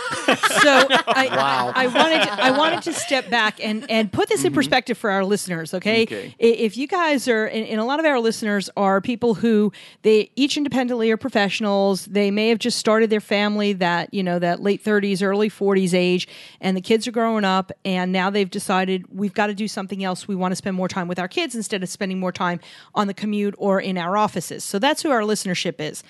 [0.65, 4.49] So I, I wanted to, I wanted to step back and and put this in
[4.49, 4.55] mm-hmm.
[4.55, 5.75] perspective for our listeners.
[5.75, 6.35] Okay, Okay.
[6.39, 9.73] If you guys are, and, and a lot of our listeners are people who
[10.03, 12.07] they each independently are professionals.
[12.07, 15.93] They may have just started their family that you know that late thirties, early forties
[15.93, 16.27] age,
[16.61, 20.05] and the kids are growing up, and now they've decided we've got to do something
[20.05, 20.27] else.
[20.27, 22.61] We want to spend more time with our kids instead of spending more time
[22.95, 24.65] on the commute or in our offices.
[24.65, 26.03] So that's who our listenership is.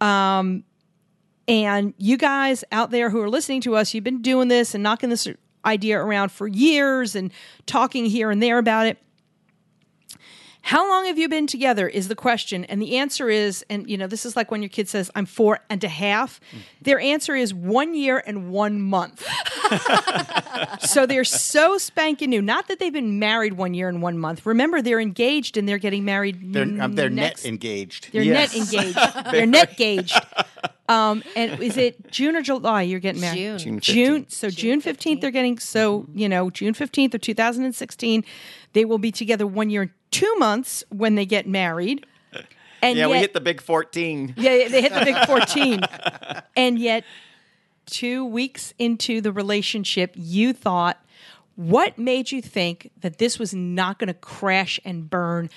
[0.00, 0.64] Um,
[1.50, 4.84] And you guys out there who are listening to us, you've been doing this and
[4.84, 5.26] knocking this
[5.64, 7.32] idea around for years and
[7.66, 8.98] talking here and there about it.
[10.62, 12.64] How long have you been together is the question.
[12.66, 15.24] And the answer is, and you know, this is like when your kid says, I'm
[15.26, 16.38] four and a half.
[16.82, 19.26] Their answer is one year and one month.
[20.80, 22.42] so they're so spanking new.
[22.42, 24.44] Not that they've been married one year and one month.
[24.46, 26.52] Remember, they're engaged and they're getting married.
[26.52, 28.12] They're, um, they're next- net engaged.
[28.12, 28.54] they're Yes.
[28.54, 29.32] net engaged.
[29.32, 30.20] they're net gauged.
[30.90, 33.58] Um, and is it June or July you're getting married?
[33.58, 33.58] June.
[33.58, 33.82] June 15th.
[33.82, 34.26] June.
[34.28, 38.24] So June 15th, they're getting, so, you know, June 15th of 2016,
[38.72, 42.04] they will be together one year and two months when they get married.
[42.82, 44.34] And Yeah, yet, we hit the big 14.
[44.36, 45.80] yeah, they hit the big 14.
[46.56, 47.04] and yet,
[47.86, 50.98] two weeks into the relationship, you thought,
[51.56, 55.50] what made you think that this was not going to crash and burn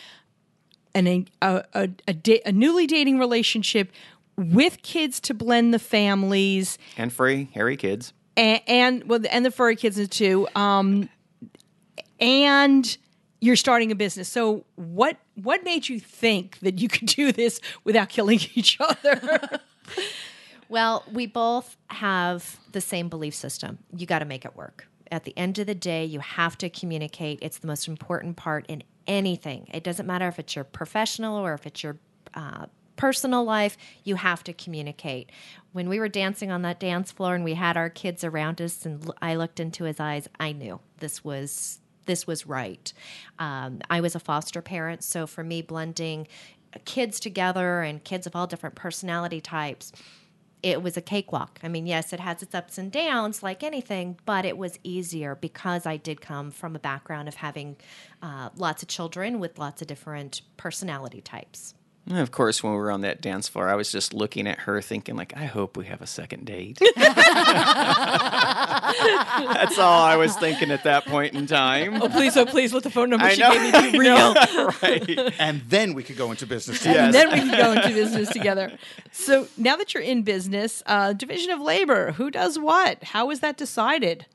[0.93, 3.91] an, a, a, a, da- a newly dating relationship
[4.38, 8.13] with kids to blend the families And free, hairy kids.
[8.36, 10.48] and, and well, and the furry kids too.
[10.56, 11.10] Um,
[12.19, 12.98] and
[13.41, 14.30] you're starting a business.
[14.30, 19.60] So what what made you think that you could do this without killing each other?
[20.69, 23.80] Well, we both have the same belief system.
[23.96, 24.88] You got to make it work.
[25.12, 27.39] At the end of the day, you have to communicate.
[27.41, 29.67] It's the most important part in anything.
[29.74, 31.98] It doesn't matter if it's your professional or if it's your
[32.34, 35.32] uh, personal life, you have to communicate.
[35.71, 38.86] When we were dancing on that dance floor and we had our kids around us,
[38.86, 42.91] and I looked into his eyes, I knew this was this was right.
[43.39, 46.27] Um, I was a foster parent, so for me, blending
[46.84, 49.93] kids together and kids of all different personality types
[50.63, 51.60] it was a cakewalk.
[51.62, 55.36] I mean, yes, it has its ups and downs like anything, but it was easier
[55.36, 57.75] because I did come from a background of having
[58.21, 61.75] uh, lots of children with lots of different personality types.
[62.06, 64.60] And of course, when we were on that dance floor, I was just looking at
[64.60, 66.78] her thinking, like, I hope we have a second date.
[66.96, 67.08] That's
[69.80, 72.02] all I was thinking at that point in time.
[72.02, 73.54] oh please, oh please, let the phone number I she know.
[73.54, 74.34] gave me be real.
[74.82, 75.34] right.
[75.39, 76.80] and then we could go into business.
[76.80, 77.00] together.
[77.00, 77.06] Yes.
[77.06, 78.78] and then we could go into business together.
[79.12, 83.02] So now that you're in business, uh, division of labor, who does what?
[83.04, 84.26] How is that decided?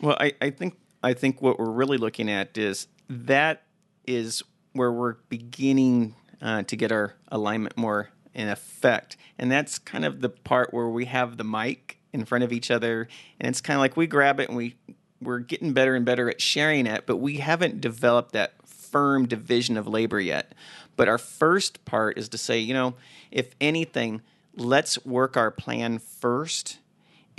[0.00, 3.62] Well, I, I think I think what we're really looking at is that
[4.06, 4.42] is
[4.72, 10.20] where we're beginning uh, to get our alignment more in effect, and that's kind of
[10.20, 13.08] the part where we have the mic in front of each other,
[13.40, 14.76] and it's kind of like we grab it and we
[15.22, 19.76] we're getting better and better at sharing it, but we haven't developed that firm division
[19.76, 20.54] of labor yet.
[20.96, 22.94] But our first part is to say, you know,
[23.30, 24.22] if anything,
[24.56, 26.78] let's work our plan first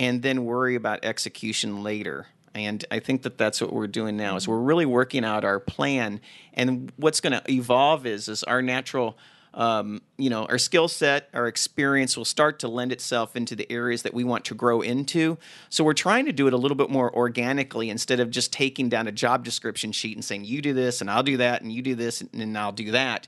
[0.00, 2.28] and then worry about execution later.
[2.54, 5.58] And I think that that's what we're doing now is we're really working out our
[5.58, 6.20] plan.
[6.54, 9.16] And what's going to evolve is is our natural,
[9.54, 13.70] um, you know, our skill set, our experience will start to lend itself into the
[13.70, 15.38] areas that we want to grow into.
[15.70, 18.88] So we're trying to do it a little bit more organically instead of just taking
[18.88, 21.72] down a job description sheet and saying you do this and I'll do that and
[21.72, 23.26] you do this and, and I'll do that.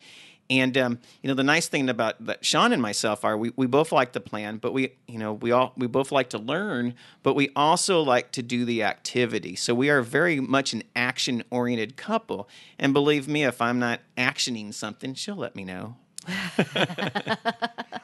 [0.50, 3.66] And um, you know, the nice thing about that Sean and myself are we, we
[3.66, 6.94] both like the plan, but we you know we all we both like to learn,
[7.22, 9.56] but we also like to do the activity.
[9.56, 12.48] So we are very much an action oriented couple.
[12.78, 15.96] And believe me, if I'm not actioning something, she'll let me know.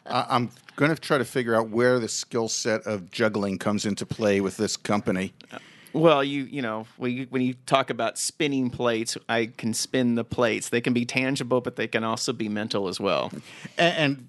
[0.06, 4.04] I'm going to try to figure out where the skill set of juggling comes into
[4.04, 5.32] play with this company.
[5.92, 10.14] Well, you you know when you, when you talk about spinning plates, I can spin
[10.14, 10.68] the plates.
[10.68, 13.32] They can be tangible, but they can also be mental as well.
[13.76, 14.28] And, and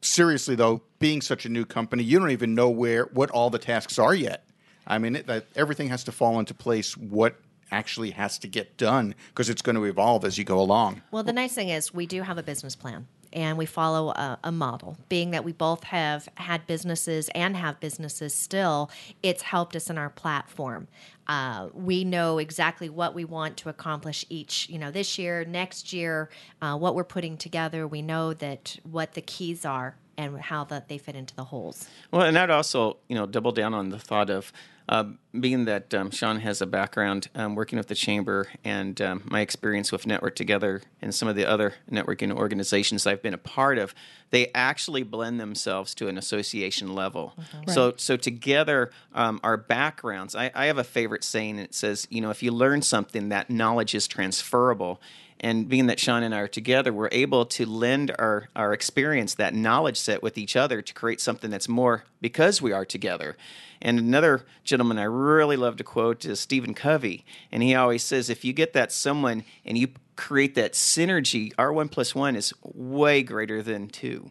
[0.00, 3.58] seriously, though, being such a new company, you don't even know where what all the
[3.58, 4.46] tasks are yet.
[4.86, 6.96] I mean, it, that everything has to fall into place.
[6.96, 7.36] What
[7.72, 11.02] actually has to get done because it's going to evolve as you go along.
[11.10, 14.38] Well, the nice thing is we do have a business plan and we follow a,
[14.44, 14.96] a model.
[15.08, 18.90] Being that we both have had businesses and have businesses still,
[19.22, 20.88] it's helped us in our platform.
[21.26, 25.92] Uh, we know exactly what we want to accomplish each, you know, this year, next
[25.92, 26.28] year,
[26.60, 27.86] uh, what we're putting together.
[27.86, 31.88] We know that what the keys are and how that they fit into the holes.
[32.10, 34.52] Well, and I'd also, you know, double down on the thought of
[34.90, 35.04] uh,
[35.38, 39.40] being that um, Sean has a background um, working with the chamber and um, my
[39.40, 43.78] experience with Network Together and some of the other networking organizations I've been a part
[43.78, 43.94] of,
[44.30, 47.34] they actually blend themselves to an association level.
[47.68, 50.34] So, so together, um, our backgrounds.
[50.34, 51.60] I, I have a favorite saying.
[51.60, 55.00] It says, you know, if you learn something, that knowledge is transferable.
[55.42, 59.34] And being that Sean and I are together, we're able to lend our, our experience,
[59.34, 63.38] that knowledge set with each other to create something that's more because we are together.
[63.80, 67.24] And another gentleman I really love to quote is Stephen Covey.
[67.50, 71.90] And he always says, if you get that someone and you create that synergy, R1
[71.90, 74.30] plus 1 is way greater than 2.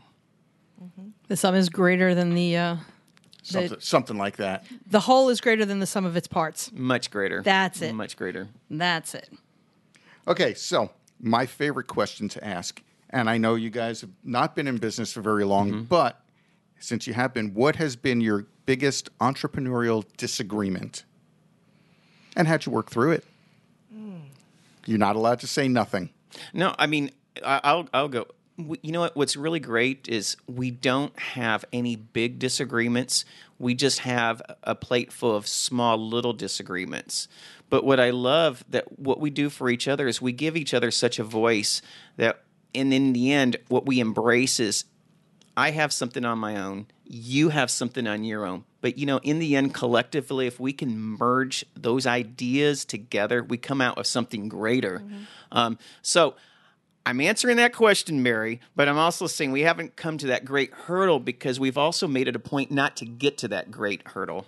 [1.28, 2.76] The sum is greater than the uh,
[3.42, 4.66] Something, something like that.
[4.86, 6.72] the whole is greater than the sum of its parts.
[6.72, 7.42] Much greater.
[7.42, 7.94] That's it.
[7.94, 8.48] Much greater.
[8.70, 9.30] That's it.
[10.28, 14.68] Okay, so my favorite question to ask, and I know you guys have not been
[14.68, 15.84] in business for very long, mm-hmm.
[15.84, 16.22] but
[16.80, 21.04] since you have been, what has been your biggest entrepreneurial disagreement?
[22.36, 23.26] And how'd you work through it?
[23.92, 24.18] Hmm.
[24.86, 26.12] You're not allowed to say nothing.
[26.54, 27.12] No, I mean,
[27.44, 28.28] I- I'll I'll go.
[28.60, 29.16] You know what?
[29.16, 33.24] What's really great is we don't have any big disagreements.
[33.58, 37.28] We just have a plate full of small little disagreements.
[37.70, 40.74] But what I love that what we do for each other is we give each
[40.74, 41.82] other such a voice
[42.18, 42.42] that,
[42.76, 44.86] and in the end, what we embrace is
[45.56, 46.88] I have something on my own.
[47.06, 48.66] You have something on your own.
[48.82, 53.58] But you know, in the end, collectively, if we can merge those ideas together, we
[53.58, 55.04] come out with something greater.
[55.52, 56.36] Um, so
[57.06, 60.72] I'm answering that question, Mary, but I'm also saying we haven't come to that great
[60.74, 64.46] hurdle because we've also made it a point not to get to that great hurdle.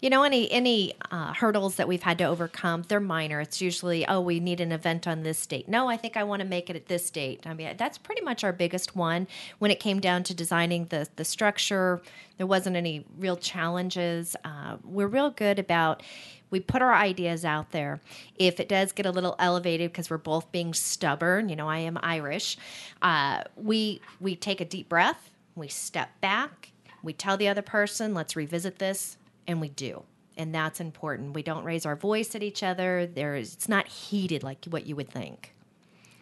[0.00, 3.40] You know, any any uh, hurdles that we've had to overcome, they're minor.
[3.40, 5.68] It's usually, oh, we need an event on this date.
[5.68, 7.46] No, I think I want to make it at this date.
[7.46, 9.26] I mean, that's pretty much our biggest one.
[9.58, 12.02] When it came down to designing the the structure,
[12.36, 14.36] there wasn't any real challenges.
[14.44, 16.02] Uh, we're real good about.
[16.50, 18.00] We put our ideas out there.
[18.36, 21.78] If it does get a little elevated because we're both being stubborn, you know, I
[21.78, 22.56] am Irish.
[23.02, 25.30] Uh, we we take a deep breath.
[25.54, 26.72] We step back.
[27.02, 30.02] We tell the other person, let's revisit this and we do
[30.36, 34.42] and that's important we don't raise our voice at each other there's it's not heated
[34.42, 35.54] like what you would think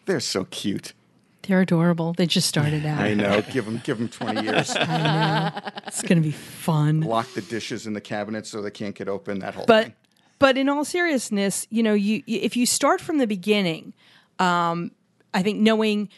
[0.07, 0.93] They're so cute.
[1.43, 2.13] They're adorable.
[2.15, 3.01] They just started out.
[3.01, 3.41] I know.
[3.53, 4.75] give them, give them 20 years.
[5.87, 7.03] It's going to be fun.
[7.03, 9.39] Lock the dishes in the cabinet so they can't get open.
[9.39, 9.95] That whole but thing.
[10.39, 13.93] But in all seriousness, you know, you if you start from the beginning,
[14.39, 14.91] um,
[15.33, 16.09] I think knowing,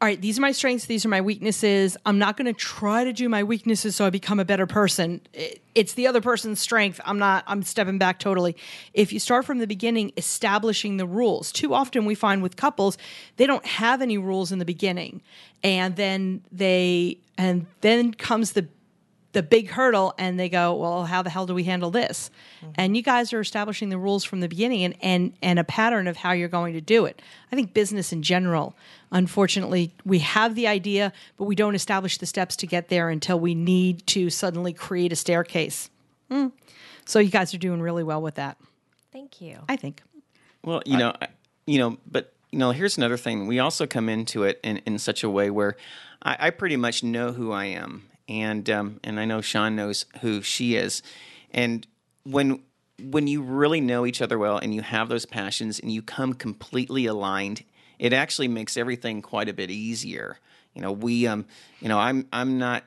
[0.00, 1.96] all right, these are my strengths, these are my weaknesses.
[2.04, 5.20] I'm not going to try to do my weaknesses so I become a better person.
[5.32, 7.00] It- It's the other person's strength.
[7.04, 7.44] I'm not.
[7.46, 8.56] I'm stepping back totally.
[8.94, 11.52] If you start from the beginning, establishing the rules.
[11.52, 12.96] Too often we find with couples,
[13.36, 15.20] they don't have any rules in the beginning,
[15.62, 18.66] and then they and then comes the
[19.36, 22.30] the big hurdle and they go, well, how the hell do we handle this?
[22.76, 26.08] And you guys are establishing the rules from the beginning and, and, and a pattern
[26.08, 27.20] of how you're going to do it.
[27.52, 28.74] I think business in general,
[29.12, 33.38] unfortunately, we have the idea, but we don't establish the steps to get there until
[33.38, 35.90] we need to suddenly create a staircase.
[36.30, 36.52] Mm.
[37.04, 38.56] So you guys are doing really well with that,
[39.12, 40.00] thank you I think.
[40.64, 41.28] Well, you know, I-
[41.66, 43.46] you know, but you know, here's another thing.
[43.46, 45.76] We also come into it in, in such a way where
[46.22, 50.06] I, I pretty much know who I am, and um, and I know Sean knows
[50.20, 51.02] who she is,
[51.52, 51.86] and
[52.24, 52.60] when
[53.00, 56.32] when you really know each other well and you have those passions and you come
[56.32, 57.62] completely aligned,
[57.98, 60.38] it actually makes everything quite a bit easier.
[60.74, 61.46] You know, we um,
[61.80, 62.84] you know, I'm I'm not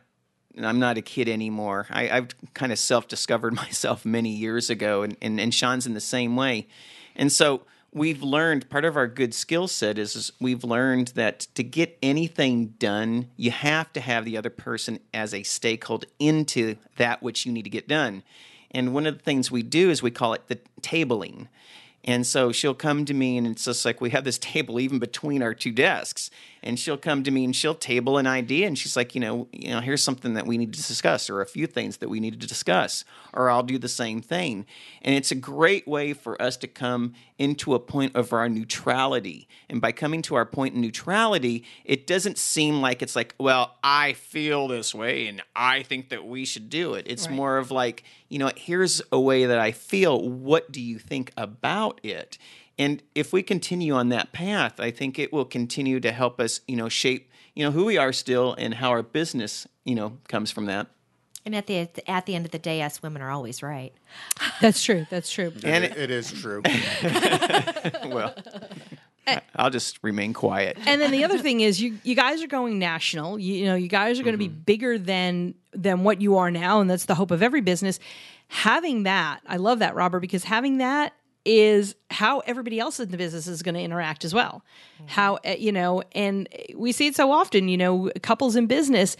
[0.58, 1.88] I'm not a kid anymore.
[1.89, 5.93] I, I've kind of self discovered myself many years ago, and, and, and Sean's in
[5.93, 6.67] the same way.
[7.15, 11.41] And so we've learned part of our good skill set is, is we've learned that
[11.56, 16.75] to get anything done, you have to have the other person as a stakeholder into
[16.97, 18.23] that which you need to get done.
[18.71, 21.47] And one of the things we do is we call it the tabling.
[22.04, 24.99] And so she'll come to me, and it's just like we have this table even
[24.99, 26.32] between our two desks.
[26.62, 29.48] And she'll come to me and she'll table an idea, and she's like, you know,
[29.52, 32.19] you know, here's something that we need to discuss, or a few things that we
[32.19, 34.65] need to discuss, or I'll do the same thing.
[35.02, 39.48] And it's a great way for us to come into a point of our neutrality.
[39.69, 43.78] And by coming to our point in neutrality, it doesn't seem like it's like, well,
[43.82, 47.06] I feel this way, and I think that we should do it.
[47.08, 50.28] It's more of like, you know, here's a way that I feel.
[50.28, 52.38] What do you think about it?
[52.80, 56.62] And if we continue on that path, I think it will continue to help us,
[56.65, 60.18] you know, shape, you know, who we are still and how our business, you know,
[60.30, 60.88] comes from that.
[61.46, 63.94] and at the at the end of the day us women are always right
[64.62, 65.06] That's true.
[65.10, 65.52] That's true.
[65.63, 66.62] And it, it is true.
[68.06, 68.34] Well,
[69.28, 69.36] eh.
[69.36, 70.78] I- I'll just remain quiet.
[70.86, 73.39] and then the other thing is you you guys are going national.
[73.39, 74.62] You, you know, you guys are going to be mm-hmm.
[74.62, 78.00] bigger than than what you are now, and that's the hope of every business.
[78.48, 81.13] Having that, I love that, Robert, because having that
[81.49, 84.63] is how everybody else in the business is going to interact as well.
[85.07, 87.67] How uh, you know, and we see it so often.
[87.67, 89.17] You know, couples in business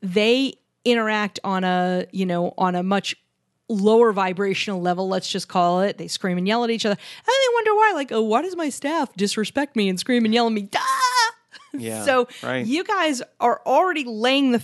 [0.00, 3.14] they interact on a you know on a much
[3.68, 5.98] lower vibrational level, let's just call it.
[5.98, 6.96] They scream and yell at each other.
[6.96, 10.32] And they wonder why, like, oh, why does my staff disrespect me and scream and
[10.32, 10.62] yell at me?
[10.62, 10.80] Duh!
[11.74, 12.66] Yeah, so right.
[12.66, 14.62] you guys are already laying the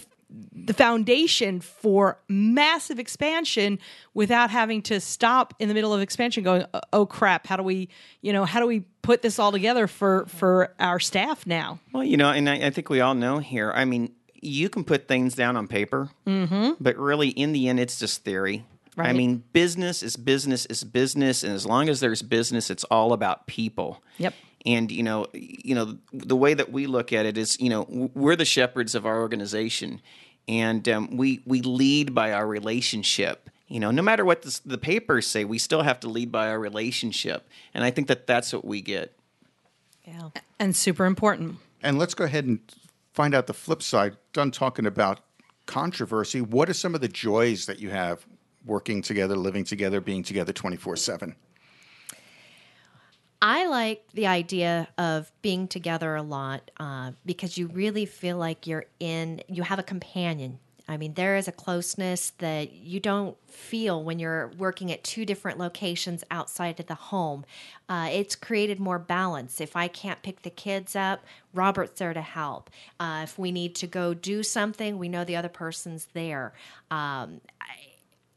[0.52, 3.78] the foundation for massive expansion
[4.14, 7.62] without having to stop in the middle of expansion going oh, oh crap how do
[7.62, 7.88] we
[8.22, 12.04] you know how do we put this all together for for our staff now Well,
[12.04, 13.72] you know, and I, I think we all know here.
[13.74, 16.72] I mean, you can put things down on paper, mm-hmm.
[16.80, 18.64] but really, in the end, it's just theory.
[18.96, 23.12] I mean, business is business is business, and as long as there's business, it's all
[23.12, 24.02] about people.
[24.18, 24.34] Yep.
[24.66, 28.10] And you know, you know, the way that we look at it is, you know,
[28.14, 30.00] we're the shepherds of our organization,
[30.48, 33.50] and um, we we lead by our relationship.
[33.68, 36.48] You know, no matter what the, the papers say, we still have to lead by
[36.48, 39.16] our relationship, and I think that that's what we get.
[40.06, 40.28] Yeah.
[40.58, 42.58] and super important And let's go ahead and
[43.14, 44.18] find out the flip side.
[44.34, 45.20] Done talking about
[45.64, 46.42] controversy.
[46.42, 48.26] What are some of the joys that you have
[48.66, 51.34] working together, living together, being together 24 7?
[53.46, 58.66] I like the idea of being together a lot uh, because you really feel like
[58.66, 60.60] you're in, you have a companion.
[60.88, 65.26] I mean, there is a closeness that you don't feel when you're working at two
[65.26, 67.44] different locations outside of the home.
[67.86, 69.60] Uh, it's created more balance.
[69.60, 72.70] If I can't pick the kids up, Robert's there to help.
[72.98, 76.54] Uh, if we need to go do something, we know the other person's there.
[76.90, 77.42] Um,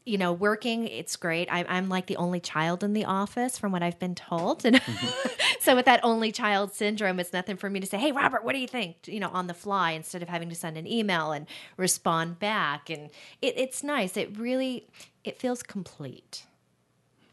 [0.08, 1.52] you know, working, it's great.
[1.52, 4.64] I, I'm like the only child in the office, from what I've been told.
[4.64, 4.80] And
[5.60, 8.54] so, with that only child syndrome, it's nothing for me to say, "Hey, Robert, what
[8.54, 11.32] do you think?" You know, on the fly, instead of having to send an email
[11.32, 12.88] and respond back.
[12.88, 13.10] And
[13.42, 14.16] it, it's nice.
[14.16, 14.86] It really,
[15.24, 16.44] it feels complete.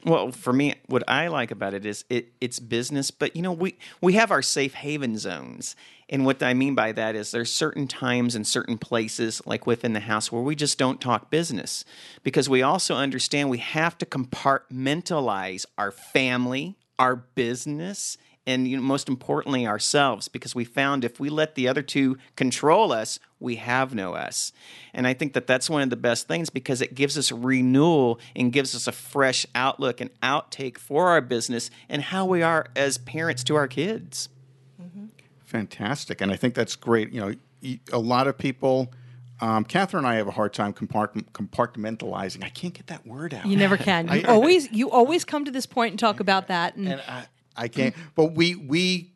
[0.04, 3.54] Well, for me, what I like about it is it it's business, but you know
[3.54, 5.76] we we have our safe haven zones,
[6.10, 9.94] and what I mean by that is there's certain times and certain places, like within
[9.94, 11.84] the house, where we just don't talk business,
[12.24, 18.84] because we also understand we have to compartmentalize our family, our business, and you know,
[18.84, 23.56] most importantly ourselves, because we found if we let the other two control us, we
[23.56, 24.52] have no us.
[24.94, 28.20] And I think that that's one of the best things because it gives us renewal
[28.36, 32.68] and gives us a fresh outlook and outtake for our business and how we are
[32.76, 34.30] as parents to our kids.
[35.56, 36.22] Fantastic.
[36.22, 37.12] And I think that's great.
[37.12, 38.92] You know, a lot of people,
[39.42, 42.44] um, Catherine and I have a hard time compartmentalizing.
[42.44, 43.46] I can't get that word out.
[43.46, 46.76] you never can you always you always come to this point and talk about that
[46.76, 47.96] and And I, I can't.
[48.16, 49.12] But we, we,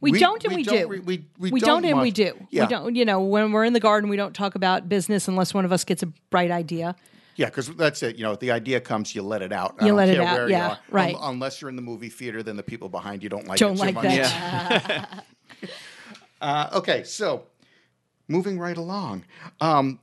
[0.00, 0.88] We, We- don't and we we, don't do.
[0.88, 2.34] re- we- we don't, don't and we do.
[2.50, 2.64] Yeah.
[2.64, 2.94] We don't.
[2.96, 5.72] You know, when we're in the garden, we don't talk about business unless one of
[5.72, 6.96] us gets a bright idea.
[7.40, 8.16] Yeah, because that's it.
[8.16, 9.76] You know, the idea comes, you let it out.
[9.78, 11.14] I You don't let it out, where yeah, right.
[11.16, 13.76] Un- unless you're in the movie theater, then the people behind you don't like Don't
[13.76, 14.04] it like much.
[14.04, 15.24] that.
[16.42, 17.44] Uh, okay, so
[18.26, 19.24] moving right along.
[19.60, 19.98] Um,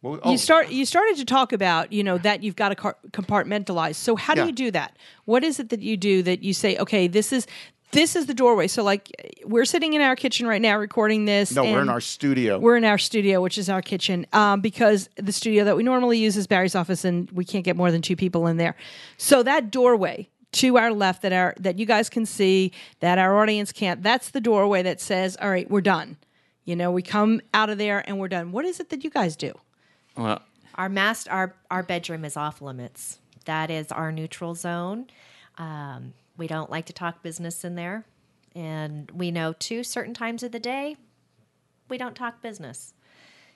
[0.00, 0.70] well, oh, You start.
[0.70, 3.96] You started to talk about you know that you've got to car- compartmentalize.
[3.96, 4.46] So how do Yeah.
[4.46, 4.96] you do that?
[5.26, 7.46] What is it that you do that you say, okay, this is
[7.92, 8.66] this is the doorway.
[8.66, 9.10] So like
[9.44, 11.54] we're sitting in our kitchen right now recording this.
[11.54, 12.58] No, we're in our studio.
[12.58, 16.18] We're in our studio, which is our kitchen, um, because the studio that we normally
[16.18, 18.76] use is Barry's office, and we can't get more than two people in there.
[19.16, 23.38] So that doorway to our left that our that you guys can see that our
[23.38, 24.02] audience can't.
[24.02, 26.16] That's the doorway that says, "All right, we're done."
[26.64, 28.52] You know, we come out of there and we're done.
[28.52, 29.54] What is it that you guys do?
[30.16, 30.42] Well,
[30.74, 33.18] Our mast, our our bedroom is off limits.
[33.46, 35.06] That is our neutral zone.
[35.56, 38.06] Um, we don't like to talk business in there,
[38.54, 40.96] and we know too certain times of the day
[41.88, 42.94] we don't talk business.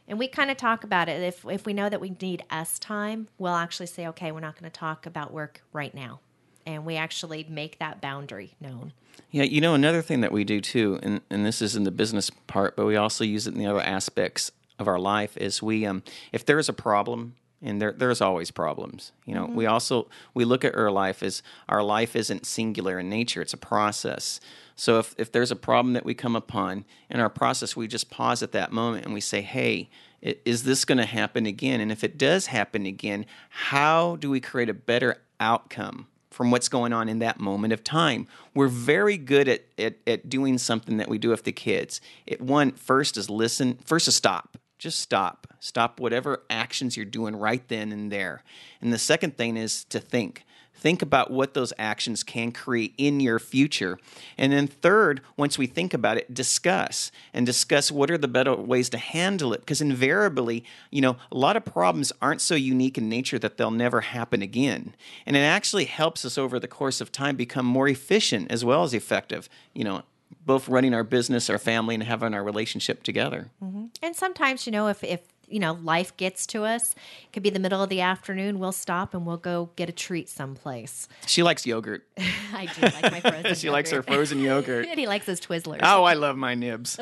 [0.08, 1.22] And we kind of talk about it.
[1.22, 4.58] If if we know that we need us time, we'll actually say, okay, we're not
[4.58, 6.20] going to talk about work right now,
[6.66, 8.92] and we actually make that boundary known.
[9.30, 11.90] Yeah, you know, another thing that we do too, and, and this is in the
[11.90, 15.62] business part, but we also use it in the other aspects of our life, is
[15.62, 19.64] we, um, if there is a problem, and there, there's always problems, you know, we
[19.64, 19.72] mm-hmm.
[19.72, 23.58] also, we look at our life as our life isn't singular in nature, it's a
[23.58, 24.40] process.
[24.74, 28.10] So if, if there's a problem that we come upon in our process, we just
[28.10, 29.90] pause at that moment and we say, hey,
[30.22, 31.80] is this going to happen again?
[31.80, 36.68] And if it does happen again, how do we create a better outcome from what's
[36.68, 38.26] going on in that moment of time.
[38.54, 42.00] We're very good at, at, at doing something that we do with the kids.
[42.26, 44.56] It one first is listen, first is stop.
[44.82, 45.46] Just stop.
[45.60, 48.42] Stop whatever actions you're doing right then and there.
[48.80, 50.44] And the second thing is to think.
[50.74, 53.96] think about what those actions can create in your future.
[54.36, 58.56] And then, third, once we think about it, discuss and discuss what are the better
[58.56, 59.60] ways to handle it.
[59.60, 63.70] Because invariably, you know, a lot of problems aren't so unique in nature that they'll
[63.70, 64.96] never happen again.
[65.24, 68.82] And it actually helps us over the course of time become more efficient as well
[68.82, 70.02] as effective, you know,
[70.44, 73.50] both running our business, our family, and having our relationship together.
[73.62, 73.86] Mm-hmm.
[74.02, 75.20] And sometimes, you know, if, if
[75.52, 78.58] you know life gets to us, it could be the middle of the afternoon.
[78.58, 81.08] We'll stop and we'll go get a treat someplace.
[81.26, 82.06] She likes yogurt.
[82.54, 83.54] I do like my frozen.
[83.56, 84.86] she likes her frozen yogurt.
[84.90, 85.80] and he likes his Twizzlers.
[85.82, 86.96] Oh, I love my nibs.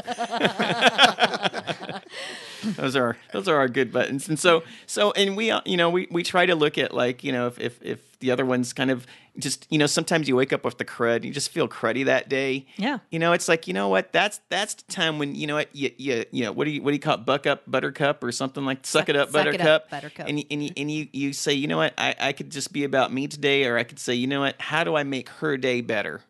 [2.76, 6.08] those are those are our good buttons, and so so and we you know we
[6.10, 8.90] we try to look at like you know if if, if the other one's kind
[8.90, 9.06] of
[9.38, 12.28] just you know sometimes you wake up with the crud you just feel cruddy that
[12.28, 12.98] day Yeah.
[13.10, 15.74] you know it's like you know what that's that's the time when you know what
[15.74, 18.22] you you, you know what do you what do you call it buck up buttercup
[18.22, 20.28] or something like suck, it up suck it buttercup up, buttercup.
[20.28, 22.72] and you, and you, and you you say you know what I I could just
[22.72, 25.28] be about me today or I could say you know what how do I make
[25.28, 26.22] her day better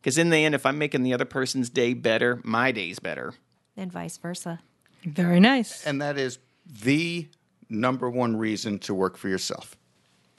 [0.00, 3.34] because in the end if I'm making the other person's day better my day's better
[3.76, 4.60] and vice versa.
[5.04, 5.84] Very nice.
[5.84, 6.38] And that is
[6.82, 7.26] the
[7.68, 9.76] number one reason to work for yourself.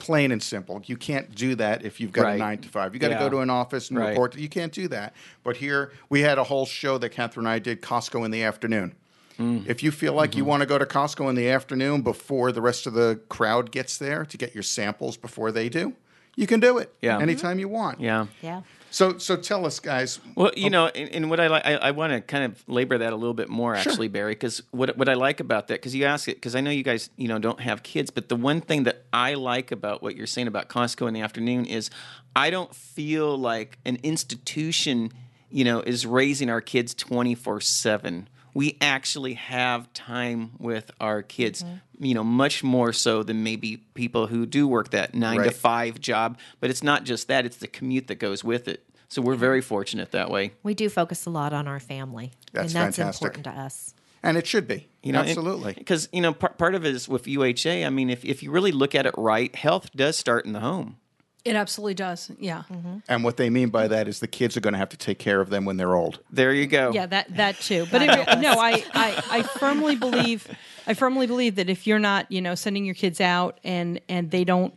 [0.04, 0.82] Plain and simple.
[0.84, 2.34] You can't do that if you've got Right.
[2.34, 2.92] a nine to five.
[2.92, 3.20] You got to Yeah.
[3.20, 4.10] go to an office and Right.
[4.10, 4.36] report.
[4.36, 5.14] You can't do that.
[5.42, 8.42] But here we had a whole show that Catherine and I did Costco in the
[8.42, 8.96] afternoon.
[9.40, 9.66] Mm.
[9.66, 10.38] If you feel like Mm-hmm.
[10.40, 13.70] you want to go to Costco in the afternoon before the rest of the crowd
[13.70, 15.94] gets there to get your samples before they do,
[16.36, 17.18] you can do it Yeah.
[17.18, 17.98] anytime you want.
[17.98, 18.60] yeah Yeah.
[18.94, 20.20] So so tell us, guys.
[20.36, 20.52] Well, Oh.
[20.56, 23.12] you know, and, and what I like, I, I want to kind of labor that
[23.12, 26.04] a little bit more, actually, Barry, because what what I like about that, because you
[26.04, 28.60] ask it, because I know you guys, you know, don't have kids, but the one
[28.60, 31.90] thing that I like about what you're saying about Costco in the afternoon is,
[32.36, 35.10] I don't feel like an institution,
[35.50, 38.28] you know, is raising our kids twenty four seven.
[38.54, 42.04] We actually have time with our kids, mm-hmm.
[42.04, 46.00] you know, much more so than maybe people who do work that nine to five
[46.00, 46.38] job.
[46.60, 48.88] But it's not just that; it's the commute that goes with it.
[49.08, 50.52] So we're very fortunate that way.
[50.62, 52.32] We do focus a lot on our family.
[52.52, 53.22] That's and that's fantastic.
[53.22, 53.94] important to us.
[54.24, 54.88] And it should be.
[55.02, 55.74] You know, Absolutely.
[55.74, 57.86] Because you know, part, part of it is with UHA.
[57.86, 60.60] I mean, if if you really look at it right, health does start in the
[60.60, 60.96] home.
[61.44, 62.30] It absolutely does.
[62.38, 62.62] Yeah.
[63.06, 65.18] and what they mean by that is the kids are going to have to take
[65.18, 66.20] care of them when they're old.
[66.30, 66.90] There you go.
[66.92, 67.86] Yeah, that that too.
[67.90, 70.48] But it, no, I, I I firmly believe
[70.86, 74.30] I firmly believe that if you're not, you know, sending your kids out and and
[74.30, 74.74] they don't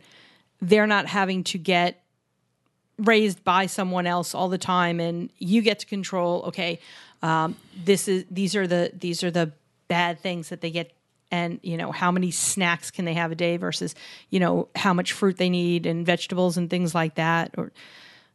[0.61, 2.03] they're not having to get
[2.97, 6.79] raised by someone else all the time and you get to control okay
[7.21, 7.55] um,
[7.85, 9.51] this is these are the these are the
[9.87, 10.91] bad things that they get
[11.31, 13.95] and you know how many snacks can they have a day versus
[14.29, 17.71] you know how much fruit they need and vegetables and things like that or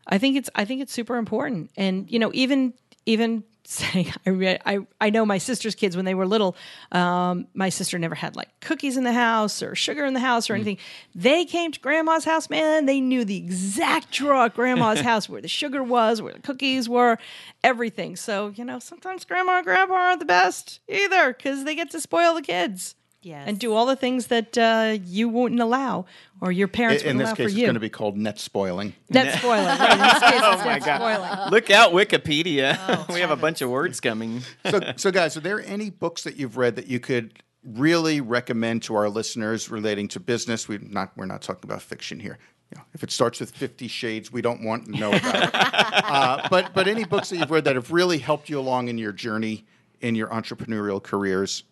[0.06, 1.70] I think it's I think it's super important.
[1.76, 2.74] And you know, even
[3.06, 6.56] even saying I re- I I know my sister's kids when they were little,
[6.90, 10.50] um, my sister never had like cookies in the house or sugar in the house
[10.50, 10.78] or anything.
[11.14, 12.86] They came to grandma's house, man.
[12.86, 16.88] They knew the exact drawer at grandma's house where the sugar was, where the cookies
[16.88, 17.18] were,
[17.62, 18.16] everything.
[18.16, 22.00] So you know, sometimes grandma and grandpa aren't the best either because they get to
[22.00, 22.94] spoil the kids.
[23.22, 23.44] Yes.
[23.46, 26.06] And do all the things that uh, you wouldn't allow,
[26.40, 28.94] or your parents In wouldn't this allow case, it's going to be called net spoiling.
[29.10, 29.64] Net spoiling.
[29.64, 29.92] Right.
[29.92, 31.50] In this case, Oh it's net spoiling.
[31.50, 33.08] Look out, Wikipedia.
[33.14, 34.42] we have a bunch of words coming.
[34.68, 38.82] so, so guys, are there any books that you've read that you could really recommend
[38.82, 40.66] to our listeners relating to business?
[40.66, 42.38] We not we're not talking about fiction here.
[42.72, 45.50] You know, if it starts with Fifty Shades, we don't want to know about it.
[45.54, 48.98] uh, but but any books that you've read that have really helped you along in
[48.98, 49.64] your journey
[50.00, 51.62] in your entrepreneurial careers?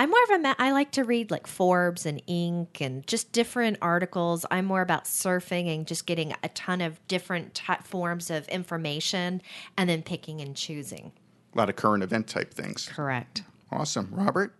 [0.00, 2.80] I'm more of a ma- I like to read like Forbes and Inc.
[2.80, 4.46] and just different articles.
[4.50, 9.42] I'm more about surfing and just getting a ton of different ty forms of information
[9.76, 11.12] and then picking and choosing.
[11.54, 12.88] A lot of current event type things.
[12.90, 13.42] Correct.
[13.70, 14.54] Awesome, Robert.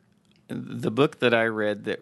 [0.48, 2.00] The book that I read that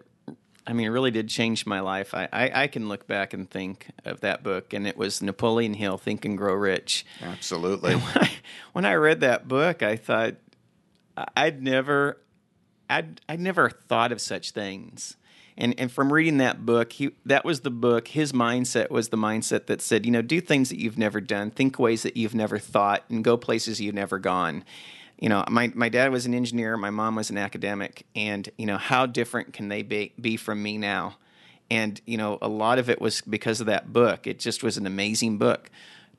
[0.67, 2.15] I mean, it really did change my life.
[2.15, 5.75] I, I, I can look back and think of that book, and it was Napoleon
[5.75, 7.07] Hill, Think and Grow Rich.
[7.23, 7.95] Absolutely.
[8.73, 10.35] when I read that book, I thought
[11.37, 12.19] I'd never,
[12.89, 15.17] I'd, I'd never thought of such things.
[15.57, 18.09] And, and from reading that book, he, that was the book.
[18.09, 21.51] His mindset was the mindset that said, you know, do things that you've never done,
[21.51, 24.65] think ways that you've never thought, and go places you've never gone.
[25.19, 28.67] You know, my, my dad was an engineer, my mom was an academic, and, you
[28.67, 31.17] know, how different can they be, be from me now?
[31.71, 34.29] And, you know, a lot of it was because of that book.
[34.29, 35.71] It just was an amazing book.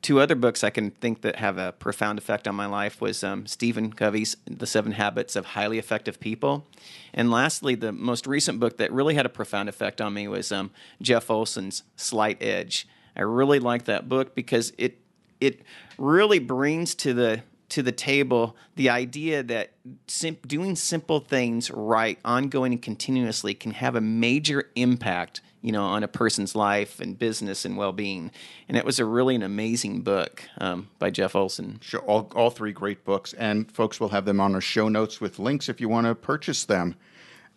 [0.02, 3.22] Two other books I can think that have a profound effect on my life was
[3.22, 6.66] um, Stephen Covey's The Seven Habits of Highly Effective People.
[7.12, 10.52] And lastly, the most recent book that really had a profound effect on me was
[10.52, 10.70] um,
[11.02, 12.88] Jeff Olson's Slight Edge.
[13.14, 14.98] I really like that book because it
[15.40, 15.62] it
[15.98, 19.72] really brings to the to the table the idea that
[20.06, 25.84] sim- doing simple things right, ongoing and continuously, can have a major impact you know,
[25.84, 28.30] on a person's life and business and well-being.
[28.68, 31.78] And it was a really an amazing book um, by Jeff Olson.
[31.82, 35.20] Sure, all, all three great books, and folks will have them on our show notes
[35.20, 36.94] with links if you want to purchase them.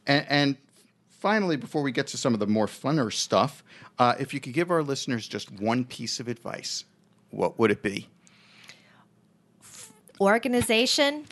[0.06, 0.58] And, and
[1.10, 3.64] finally, before we get to some of the more funner stuff,
[4.00, 6.84] uh, if you could give our listeners just one piece of advice,
[7.30, 8.10] what would it be?
[10.20, 11.26] Organization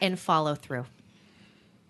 [0.00, 0.86] and follow through.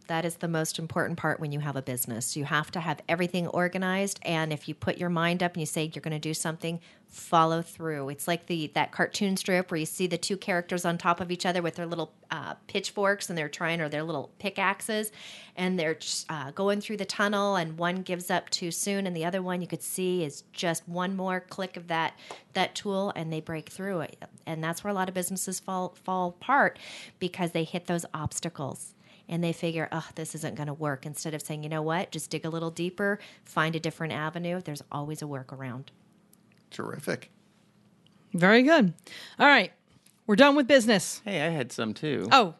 [0.06, 2.36] That is the most important part when you have a business.
[2.36, 5.66] You have to have everything organized, and if you put your mind up and you
[5.66, 6.78] say you're going to do something,
[7.08, 8.10] follow through.
[8.10, 11.30] It's like the that cartoon strip where you see the two characters on top of
[11.30, 15.10] each other with their little uh, pitchforks and they're trying or their little pickaxes,
[15.56, 15.98] and they're
[16.28, 19.62] uh, going through the tunnel, and one gives up too soon, and the other one
[19.62, 22.18] you could see is just one more click of that
[22.52, 24.22] that tool, and they break through it.
[24.44, 26.78] And that's where a lot of businesses fall fall apart
[27.18, 28.94] because they hit those obstacles
[29.28, 31.06] and they figure, oh, this isn't going to work.
[31.06, 34.60] Instead of saying, you know what, just dig a little deeper, find a different avenue,
[34.62, 35.84] there's always a workaround.
[36.70, 37.30] Terrific.
[38.32, 38.92] Very good.
[39.38, 39.72] All right.
[40.26, 41.20] We're done with business.
[41.24, 42.28] Hey, I had some too.
[42.32, 42.54] Oh,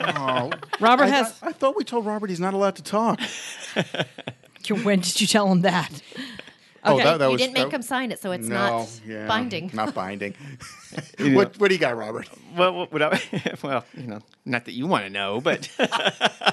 [0.00, 1.38] Oh, Robert I, has.
[1.42, 3.20] I, I thought we told Robert he's not allowed to talk.
[4.82, 5.90] When did you tell him that?
[6.82, 7.04] Oh, Okay.
[7.04, 9.26] that, that you was, didn't make that- him sign it, so it's no, not yeah,
[9.26, 9.70] binding.
[9.74, 10.34] Not binding.
[11.18, 12.28] what, what do you got, Robert?
[12.56, 13.20] Well, what, what I,
[13.62, 15.68] well, you know, not that you want to know, but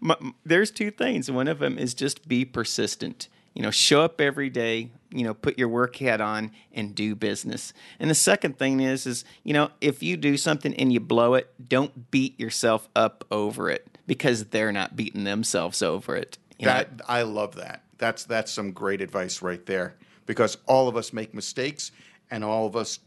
[0.00, 1.30] My- there's two things.
[1.30, 3.28] One of them is just be persistent.
[3.54, 4.90] You know, show up every day.
[5.10, 7.72] You know, put your work hat on and do business.
[8.00, 11.34] And the second thing is, is you know, if you do something and you blow
[11.34, 16.38] it, don't beat yourself up over it because they're not beating themselves over it.
[16.58, 17.82] You know, That I love that.
[17.98, 19.94] That's that's some great advice right there
[20.26, 21.92] because all of us make mistakes
[22.30, 22.98] and all of us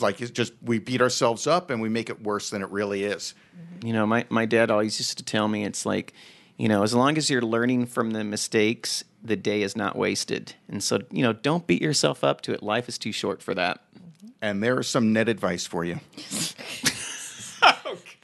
[0.00, 3.04] like it's just we beat ourselves up and we make it worse than it really
[3.04, 3.34] is.
[3.84, 6.14] You know, my, my dad always used to tell me it's like,
[6.56, 10.54] you know, as long as you're learning from the mistakes, the day is not wasted.
[10.68, 12.62] And so, you know, don't beat yourself up to it.
[12.62, 13.80] Life is too short for that.
[14.40, 16.00] And there is some net advice for you.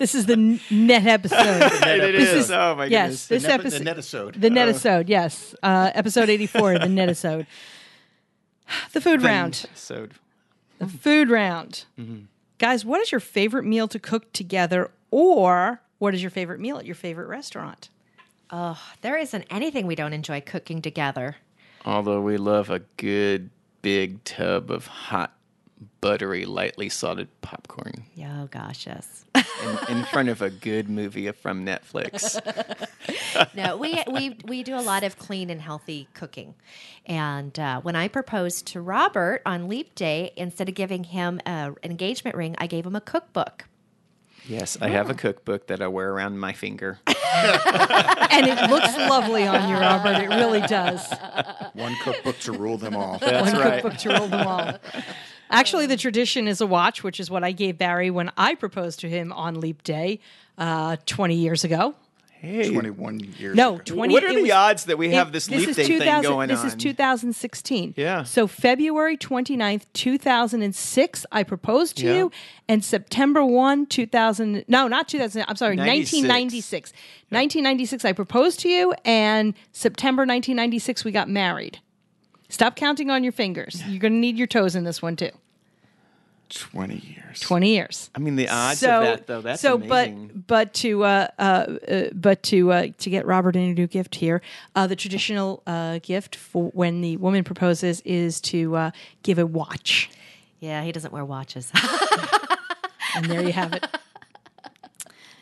[0.00, 0.36] This is the
[0.70, 1.62] net episode.
[1.86, 3.26] It This is- oh my yes, goodness.
[3.28, 3.84] this the net, episode.
[3.84, 4.40] the netisode.
[4.40, 5.54] The netisode, yes.
[5.62, 7.46] Uh, episode 84, the netisode.
[8.92, 9.66] The food round.
[9.74, 10.08] So,
[10.78, 11.84] The food round.
[12.58, 16.78] Guys, what is your favorite meal to cook together, or what is your favorite meal
[16.78, 17.90] at your favorite restaurant?
[18.50, 21.36] Oh, there isn't anything we don't enjoy cooking together.
[21.84, 23.50] although we love a good
[23.82, 25.32] big tub of hot,
[26.00, 29.24] buttery, lightly salted popcorn Yeah, oh gosh, yes.
[29.34, 32.38] in, in front of a good movie from Netflix.
[33.54, 36.54] no, we, we we do a lot of clean and healthy cooking.
[37.06, 41.50] And uh, when I proposed to Robert on Leap Day, instead of giving him a,
[41.82, 43.64] an engagement ring, I gave him a cookbook.
[44.48, 46.98] Yes, I have a cookbook that I wear around my finger.
[48.32, 50.16] And it looks lovely on you, Robert.
[50.22, 51.12] It really does.
[51.74, 53.18] One cookbook to rule them all.
[53.18, 53.82] That's One right.
[53.82, 54.78] cookbook to rule them all.
[55.50, 59.00] Actually, the tradition is a watch, which is what I gave Barry when I proposed
[59.00, 60.20] to him on Leap Day
[60.56, 61.94] uh, 20 years ago.
[62.30, 63.82] Hey, 21 years No, ago.
[63.84, 65.98] 20 what are the was- odds that we have it- this, this leap is day
[65.98, 66.68] thing going this on?
[66.68, 67.92] is 2016.
[67.98, 68.22] Yeah.
[68.22, 72.14] So February 29th, 2006, I proposed to Yeah.
[72.16, 72.32] you,
[72.66, 74.64] and September 1, 2000.
[74.68, 75.44] No, not 2000.
[75.48, 76.22] I'm sorry, 96.
[76.22, 76.92] 1996.
[77.28, 81.80] 1996, I proposed to you, and September 1996, we got married.
[82.50, 83.82] Stop counting on your fingers.
[83.86, 85.30] You're going to need your toes in this one too.
[86.50, 87.40] 20 years.
[87.40, 88.10] 20 years.
[88.14, 90.26] I mean, the odds of that, though, that's so, amazing.
[90.34, 93.86] but but to uh, uh, uh, but to uh, to get Robert in a new
[93.86, 94.42] gift here,
[94.74, 98.90] uh, the traditional uh, gift for when the woman proposes is to uh,
[99.22, 100.10] give a watch,
[100.58, 101.70] Yeah, he doesn't wear watches.
[103.14, 103.86] and there you have it.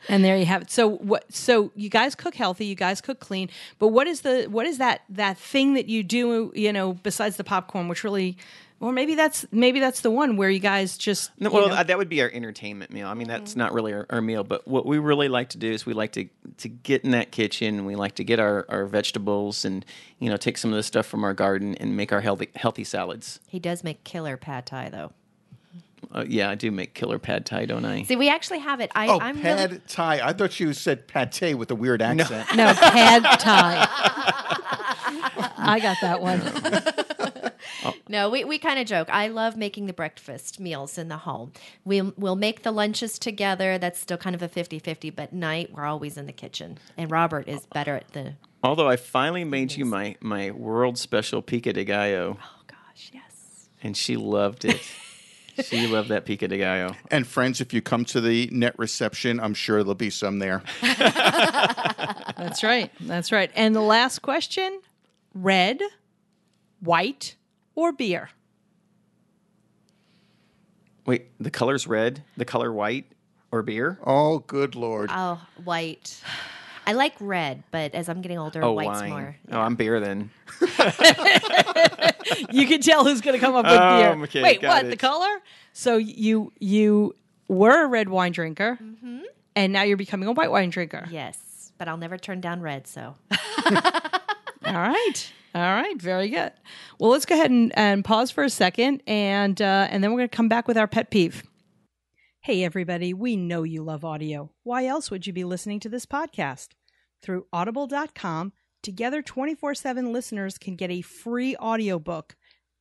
[0.09, 0.70] And there you have it.
[0.70, 1.32] So what?
[1.32, 2.64] So you guys cook healthy.
[2.66, 3.50] You guys cook clean.
[3.78, 6.52] But what is the what is that that thing that you do?
[6.54, 8.36] You know, besides the popcorn, which really,
[8.80, 11.74] or maybe that's maybe that's the one where you guys just No, you well, know-
[11.74, 13.06] uh, that would be our entertainment meal.
[13.09, 15.70] I mean, that's not really our, our meal, but what we really like to do
[15.70, 16.28] is we like to
[16.59, 17.84] to get in that kitchen.
[17.84, 19.84] We like to get our, our vegetables and
[20.20, 22.84] you know take some of the stuff from our garden and make our healthy healthy
[22.84, 23.40] salads.
[23.48, 25.12] he does make killer pad thai though.
[26.14, 28.03] Uh, yeah, I do make killer pad thai, don't I?
[28.03, 28.90] See, we actually have it.
[28.94, 30.20] I, Oh, I'm pad really, thai.
[30.26, 32.49] I thought you said pate with a weird accent.
[32.57, 33.86] no pad thai.
[35.61, 37.94] I got that one.
[38.09, 39.09] No, we, we kind of joke.
[39.11, 41.53] I love making the breakfast meals in the home.
[41.84, 43.78] We, we'll make the lunches together.
[43.78, 46.78] That's still kind of a 50 50, but night we're always in the kitchen.
[46.96, 48.34] And Robert is better at the.
[48.62, 53.68] Although I finally made you my my world special pico de gallo, Oh, gosh, yes.
[53.82, 54.80] and she loved it.
[55.64, 56.94] She loved that pico de gallo.
[57.11, 60.62] And friends, if you come to the net reception, I'm sure there'll be some there.
[60.82, 62.90] That's right.
[63.00, 63.50] That's right.
[63.54, 64.80] And the last question,
[65.34, 65.80] red,
[66.80, 67.36] white,
[67.74, 68.30] or beer?
[71.06, 73.06] Wait, the color's red, the color white,
[73.50, 73.98] or beer?
[74.04, 75.11] Oh, good lord!
[75.12, 76.22] Oh, white.
[76.89, 79.11] I like red, but as I'm getting older, Oh, white's wine.
[79.11, 79.36] more.
[79.53, 80.30] Oh, I'm beer then.
[82.51, 84.22] You can tell who's going to come up with Oh, beer.
[84.24, 84.86] okay, Wait, got what?
[84.86, 84.91] it.
[84.91, 85.41] The color?
[85.72, 87.14] So you you
[87.49, 88.78] were a red wine drinker,
[89.57, 91.07] and now you're becoming a white wine drinker.
[91.11, 92.86] Yes, but I'll never turn down red.
[92.86, 93.14] So
[93.66, 95.32] All right.
[95.55, 96.01] All right.
[96.01, 96.53] Very good.
[96.99, 100.18] Well, let's go ahead and, and pause for a second, and uh, and then we're
[100.18, 101.43] going to come back with our pet peeve.
[102.41, 103.12] Hey, everybody.
[103.14, 104.51] We know you love audio.
[104.64, 106.68] Why else would you be listening to this podcast?
[107.22, 108.52] Through audible.com,
[108.82, 112.36] Together 24 7 listeners can get a free audiobook.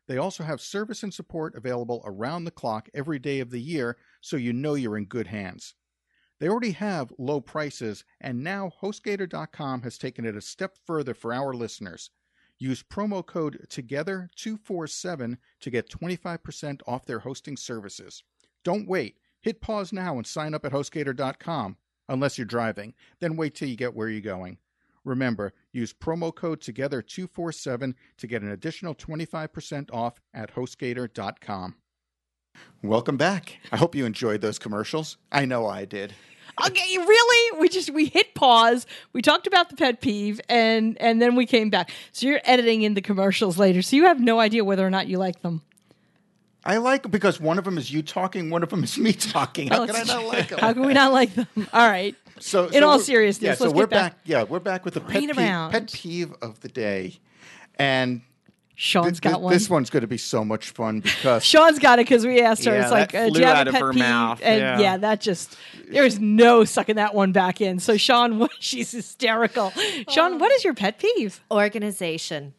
[0.07, 3.97] They also have service and support available around the clock every day of the year,
[4.21, 5.75] so you know you're in good hands.
[6.39, 11.33] They already have low prices, and now HostGator.com has taken it a step further for
[11.33, 12.11] our listeners.
[12.59, 18.23] Use promo code TOGETHER247 to get 25% off their hosting services.
[18.65, 19.17] Don't wait.
[19.43, 21.77] Hit pause now and sign up at HostGator.com,
[22.09, 22.95] unless you're driving.
[23.19, 24.59] Then wait till you get where you're going.
[25.05, 31.75] Remember, use promo code TOGETHER247 to get an additional 25% off at HostGator.com.
[32.85, 33.59] Welcome back.
[33.73, 35.17] I hope you enjoyed those commercials.
[35.33, 36.15] I know I did.
[36.65, 37.61] Okay, really?
[37.61, 38.87] We just we hit pause.
[39.13, 41.91] We talked about the pet peeve, and and then we came back.
[42.13, 45.09] So you're editing in the commercials later, so you have no idea whether or not
[45.09, 45.63] you like them.
[46.65, 49.69] I like because one of them is you talking, one of them is me talking.
[49.69, 50.59] How Oh, can I not like them?
[50.61, 51.47] How can we not like them?
[51.73, 52.15] All right.
[52.39, 54.19] So, in so all seriousness, yeah, so let's we're get back.
[54.25, 57.19] Yeah, we're back with the pet peeve, pet peeve of the day,
[57.79, 58.23] and
[58.75, 59.53] Sean's thi- got thi- one.
[59.53, 62.65] This one's going to be so much fun because Sean's got it because we asked
[62.65, 62.73] her.
[62.75, 63.99] Yeah, it's like, that uh, do you have out a of pet her peeve?
[64.01, 64.79] mouth, And yeah.
[64.81, 64.97] yeah.
[64.97, 65.57] that just
[65.89, 67.79] there's no sucking that one back in.
[67.79, 69.73] So Sean, what- she's hysterical.
[70.09, 71.41] Sean, what is your pet peeve?
[71.51, 72.55] organization.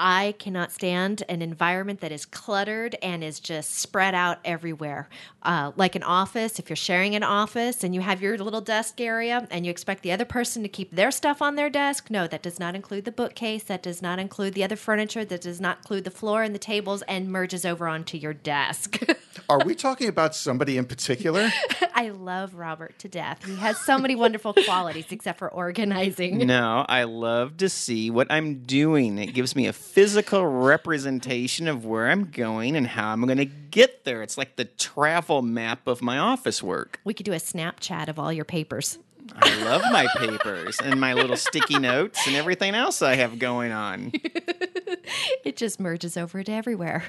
[0.00, 5.08] I cannot stand an environment that is cluttered and is just spread out everywhere.
[5.42, 9.00] Uh, like an office, if you're sharing an office and you have your little desk
[9.00, 12.28] area and you expect the other person to keep their stuff on their desk, no,
[12.28, 15.60] that does not include the bookcase, that does not include the other furniture, that does
[15.60, 19.02] not include the floor and the tables and merges over onto your desk.
[19.48, 21.50] are we talking about somebody in particular?
[21.92, 23.44] I love Robert to death.
[23.44, 26.38] He has so many wonderful qualities except for organizing.
[26.46, 29.18] No, I love to see what I'm doing.
[29.18, 33.44] It gives me a physical representation of where I'm going and how I'm going to
[33.44, 34.22] get there.
[34.22, 37.00] It's like the travel map of my office work.
[37.04, 38.98] We could do a Snapchat of all your papers.
[39.36, 43.72] I love my papers and my little sticky notes and everything else I have going
[43.72, 44.12] on.
[45.44, 47.02] It just merges over to everywhere.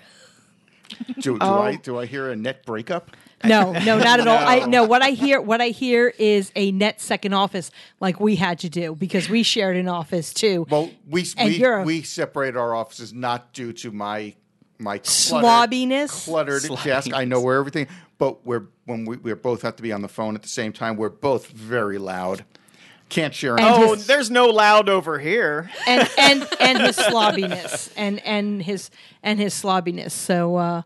[1.16, 1.60] Do, do Oh.
[1.60, 3.12] I do I hear a net breakup?
[3.44, 4.38] No, no, not at all.
[4.38, 4.84] I no.
[4.84, 8.70] What I hear, what I hear is a net second office, like we had to
[8.70, 10.66] do because we shared an office too.
[10.70, 14.36] Well, we And we, you're a- we separate our offices not due to my
[14.78, 16.26] my cluttered, Slobbiness?
[16.26, 17.14] cluttered desk.
[17.14, 17.88] I know where everything,
[18.18, 20.74] but we're when we we both have to be on the phone at the same
[20.74, 20.96] time.
[20.98, 22.46] We're both very loud.
[23.10, 23.56] Can't share.
[23.56, 25.70] an Oh, his- there's no loud over here.
[25.88, 28.92] and and and his slobbiness and and his
[29.24, 30.12] and his slobbiness.
[30.12, 30.82] So uh,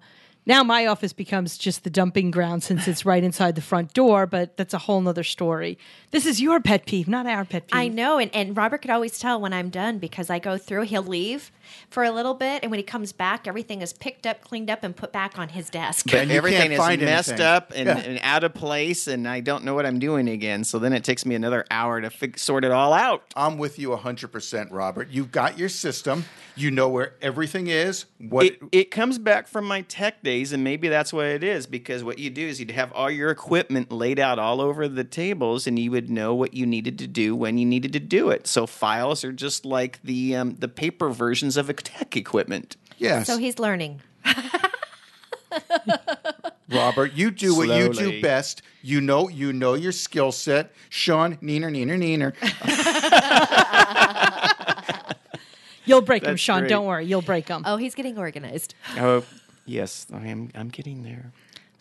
[0.46, 4.26] now my office becomes just the dumping ground since it's right inside the front door.
[4.28, 5.78] But that's a whole nother story.
[6.14, 7.76] This is your pet peeve, not our pet peeve.
[7.80, 10.84] I know, and, and Robert could always tell when I'm done because I go through,
[10.84, 11.52] he'll leave
[11.90, 14.84] for a little bit, and when he comes back, everything is picked up, cleaned up,
[14.84, 16.14] and put back on his desk.
[16.14, 17.46] And you Everything is find messed anything.
[17.48, 17.98] up and, Yeah.
[17.98, 20.64] and out of place, and I don't know what I'm doing again.
[20.66, 23.24] So then it takes me another hour to fix, sort it all out.
[23.36, 25.10] I'm with you 100%, Robert.
[25.10, 26.26] You've got your system.
[26.56, 28.06] You know where everything is.
[28.20, 31.66] What It, it comes back from my tech days, and maybe that's what it is.
[31.66, 35.04] Because what you do is you'd have all your equipment laid out all over the
[35.04, 38.30] tables, and you would know what you needed to do when you needed to do
[38.30, 38.48] it.
[38.48, 42.76] So files are just like the um, the paper versions of a tech equipment.
[42.98, 44.02] yes, So he's learning.
[46.70, 48.62] Robert, you do what you do best.
[48.82, 50.72] You know you know your skill set.
[50.90, 52.34] Sean, neener, neener, neener.
[55.86, 56.60] You'll break him, Sean.
[56.62, 56.70] great.
[56.70, 57.64] Don't worry, you'll break him.
[57.66, 58.74] Oh, he's getting organized.
[58.98, 59.24] Oh
[59.66, 60.50] yes, I am.
[60.56, 61.34] I'm getting there.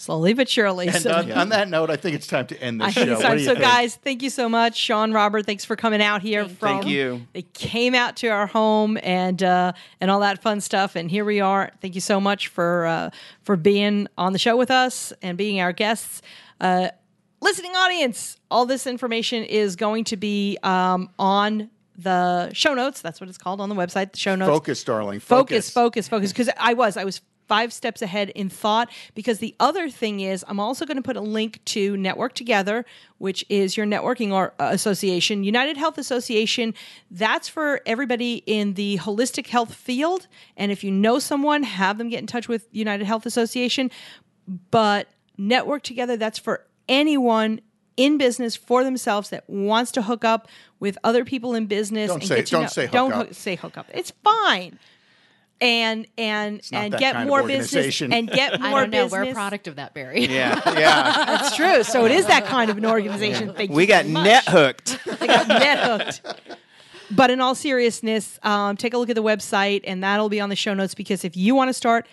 [0.03, 0.89] Slowly but surely.
[0.89, 3.03] And So- on, on that note, I think it's time to end I this show.
[3.13, 3.65] it's What do you So, think?
[3.65, 5.47] guys, thank you so much, Sean Robert.
[5.47, 6.81] Thanks for coming out here from.
[6.81, 7.27] Thank you.
[7.33, 11.25] They came out to our home and uh, and all that fun stuff, and here
[11.25, 11.71] we are.
[11.81, 13.11] Thank you so much for uh,
[13.43, 16.21] for being on the show with us and being our guests.
[16.61, 16.89] Uh,
[17.41, 23.01] listening audience, all this information is going to be um, on the show notes.
[23.03, 24.13] That's what it's called on the website.
[24.13, 25.21] The show notes Focus, darling.
[25.21, 26.09] focus, Focus.
[26.09, 26.33] focus, focus.
[26.33, 28.91] Because I was, I was five steps ahead in thought.
[29.15, 32.85] Because the other thing is, I'm also going to put a link to Network Together,
[33.19, 36.75] which is your networking or uh, association, United Health Association.
[37.11, 40.27] That's for everybody in the holistic health field.
[40.57, 43.91] And if you know someone, have them get in touch with United Health Association.
[44.71, 47.61] But Network Together, that's for anyone.
[47.99, 50.49] In business for themselves that wants to hook up
[50.81, 52.09] with other people in business.
[52.09, 53.27] Don't and say- get to don't know- say hook don't up.
[53.27, 53.87] hook- say hook up.
[53.93, 54.79] It's fine.
[55.63, 59.05] And and and get more business and get I more don't know.
[59.05, 59.13] business.
[59.13, 60.27] We're a product of that, Barry.
[60.27, 61.25] Yeah, yeah.
[61.27, 61.85] That's true.
[61.85, 63.55] So it is that kind of an organization.
[63.55, 64.25] Thank we got much.
[64.25, 64.99] net hooked.
[65.21, 66.23] I got net hooked.
[67.13, 70.49] But in all seriousness, um, take a look at the website, and that'll be on
[70.49, 70.95] the show notes.
[70.95, 72.07] Because if you want to start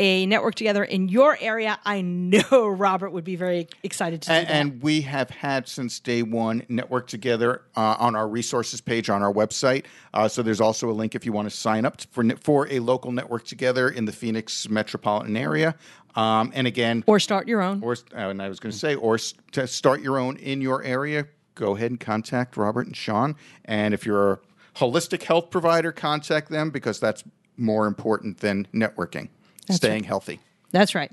[0.00, 4.32] a network together in your area, I know Robert would be very excited to do
[4.34, 4.52] And, that.
[4.52, 9.22] and we have had since day one network together uh, on our resources page on
[9.22, 9.84] our website.
[10.14, 12.78] Uh, so there's also a link if you want to sign up for for a
[12.78, 15.74] local network together in the Phoenix metropolitan area.
[16.16, 17.82] Um, and again, or start your own.
[17.82, 19.18] or uh, and I was going to say, or
[19.52, 21.26] to start your own in your area.
[21.56, 23.36] Go ahead and contact Robert and Sean.
[23.66, 24.38] And if you're a
[24.76, 27.22] holistic health provider, contact them because that's
[27.58, 29.28] more important than networking.
[29.72, 30.40] Staying healthy.
[30.72, 31.10] That's right.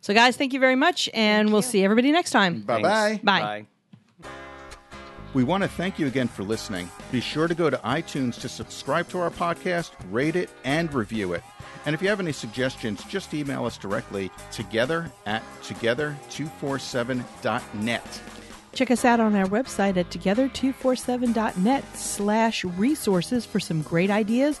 [0.00, 2.60] So, guys, thank you very much, and we'll see everybody next time.
[2.62, 3.20] Bye bye.
[3.22, 3.66] Bye.
[5.34, 6.88] We want to thank you again for listening.
[7.12, 11.34] Be sure to go to iTunes to subscribe to our podcast, rate it, and review
[11.34, 11.42] it.
[11.84, 18.20] And if you have any suggestions, just email us directly together at together247.net.
[18.72, 24.60] Check us out on our website at together247.net slash resources for some great ideas,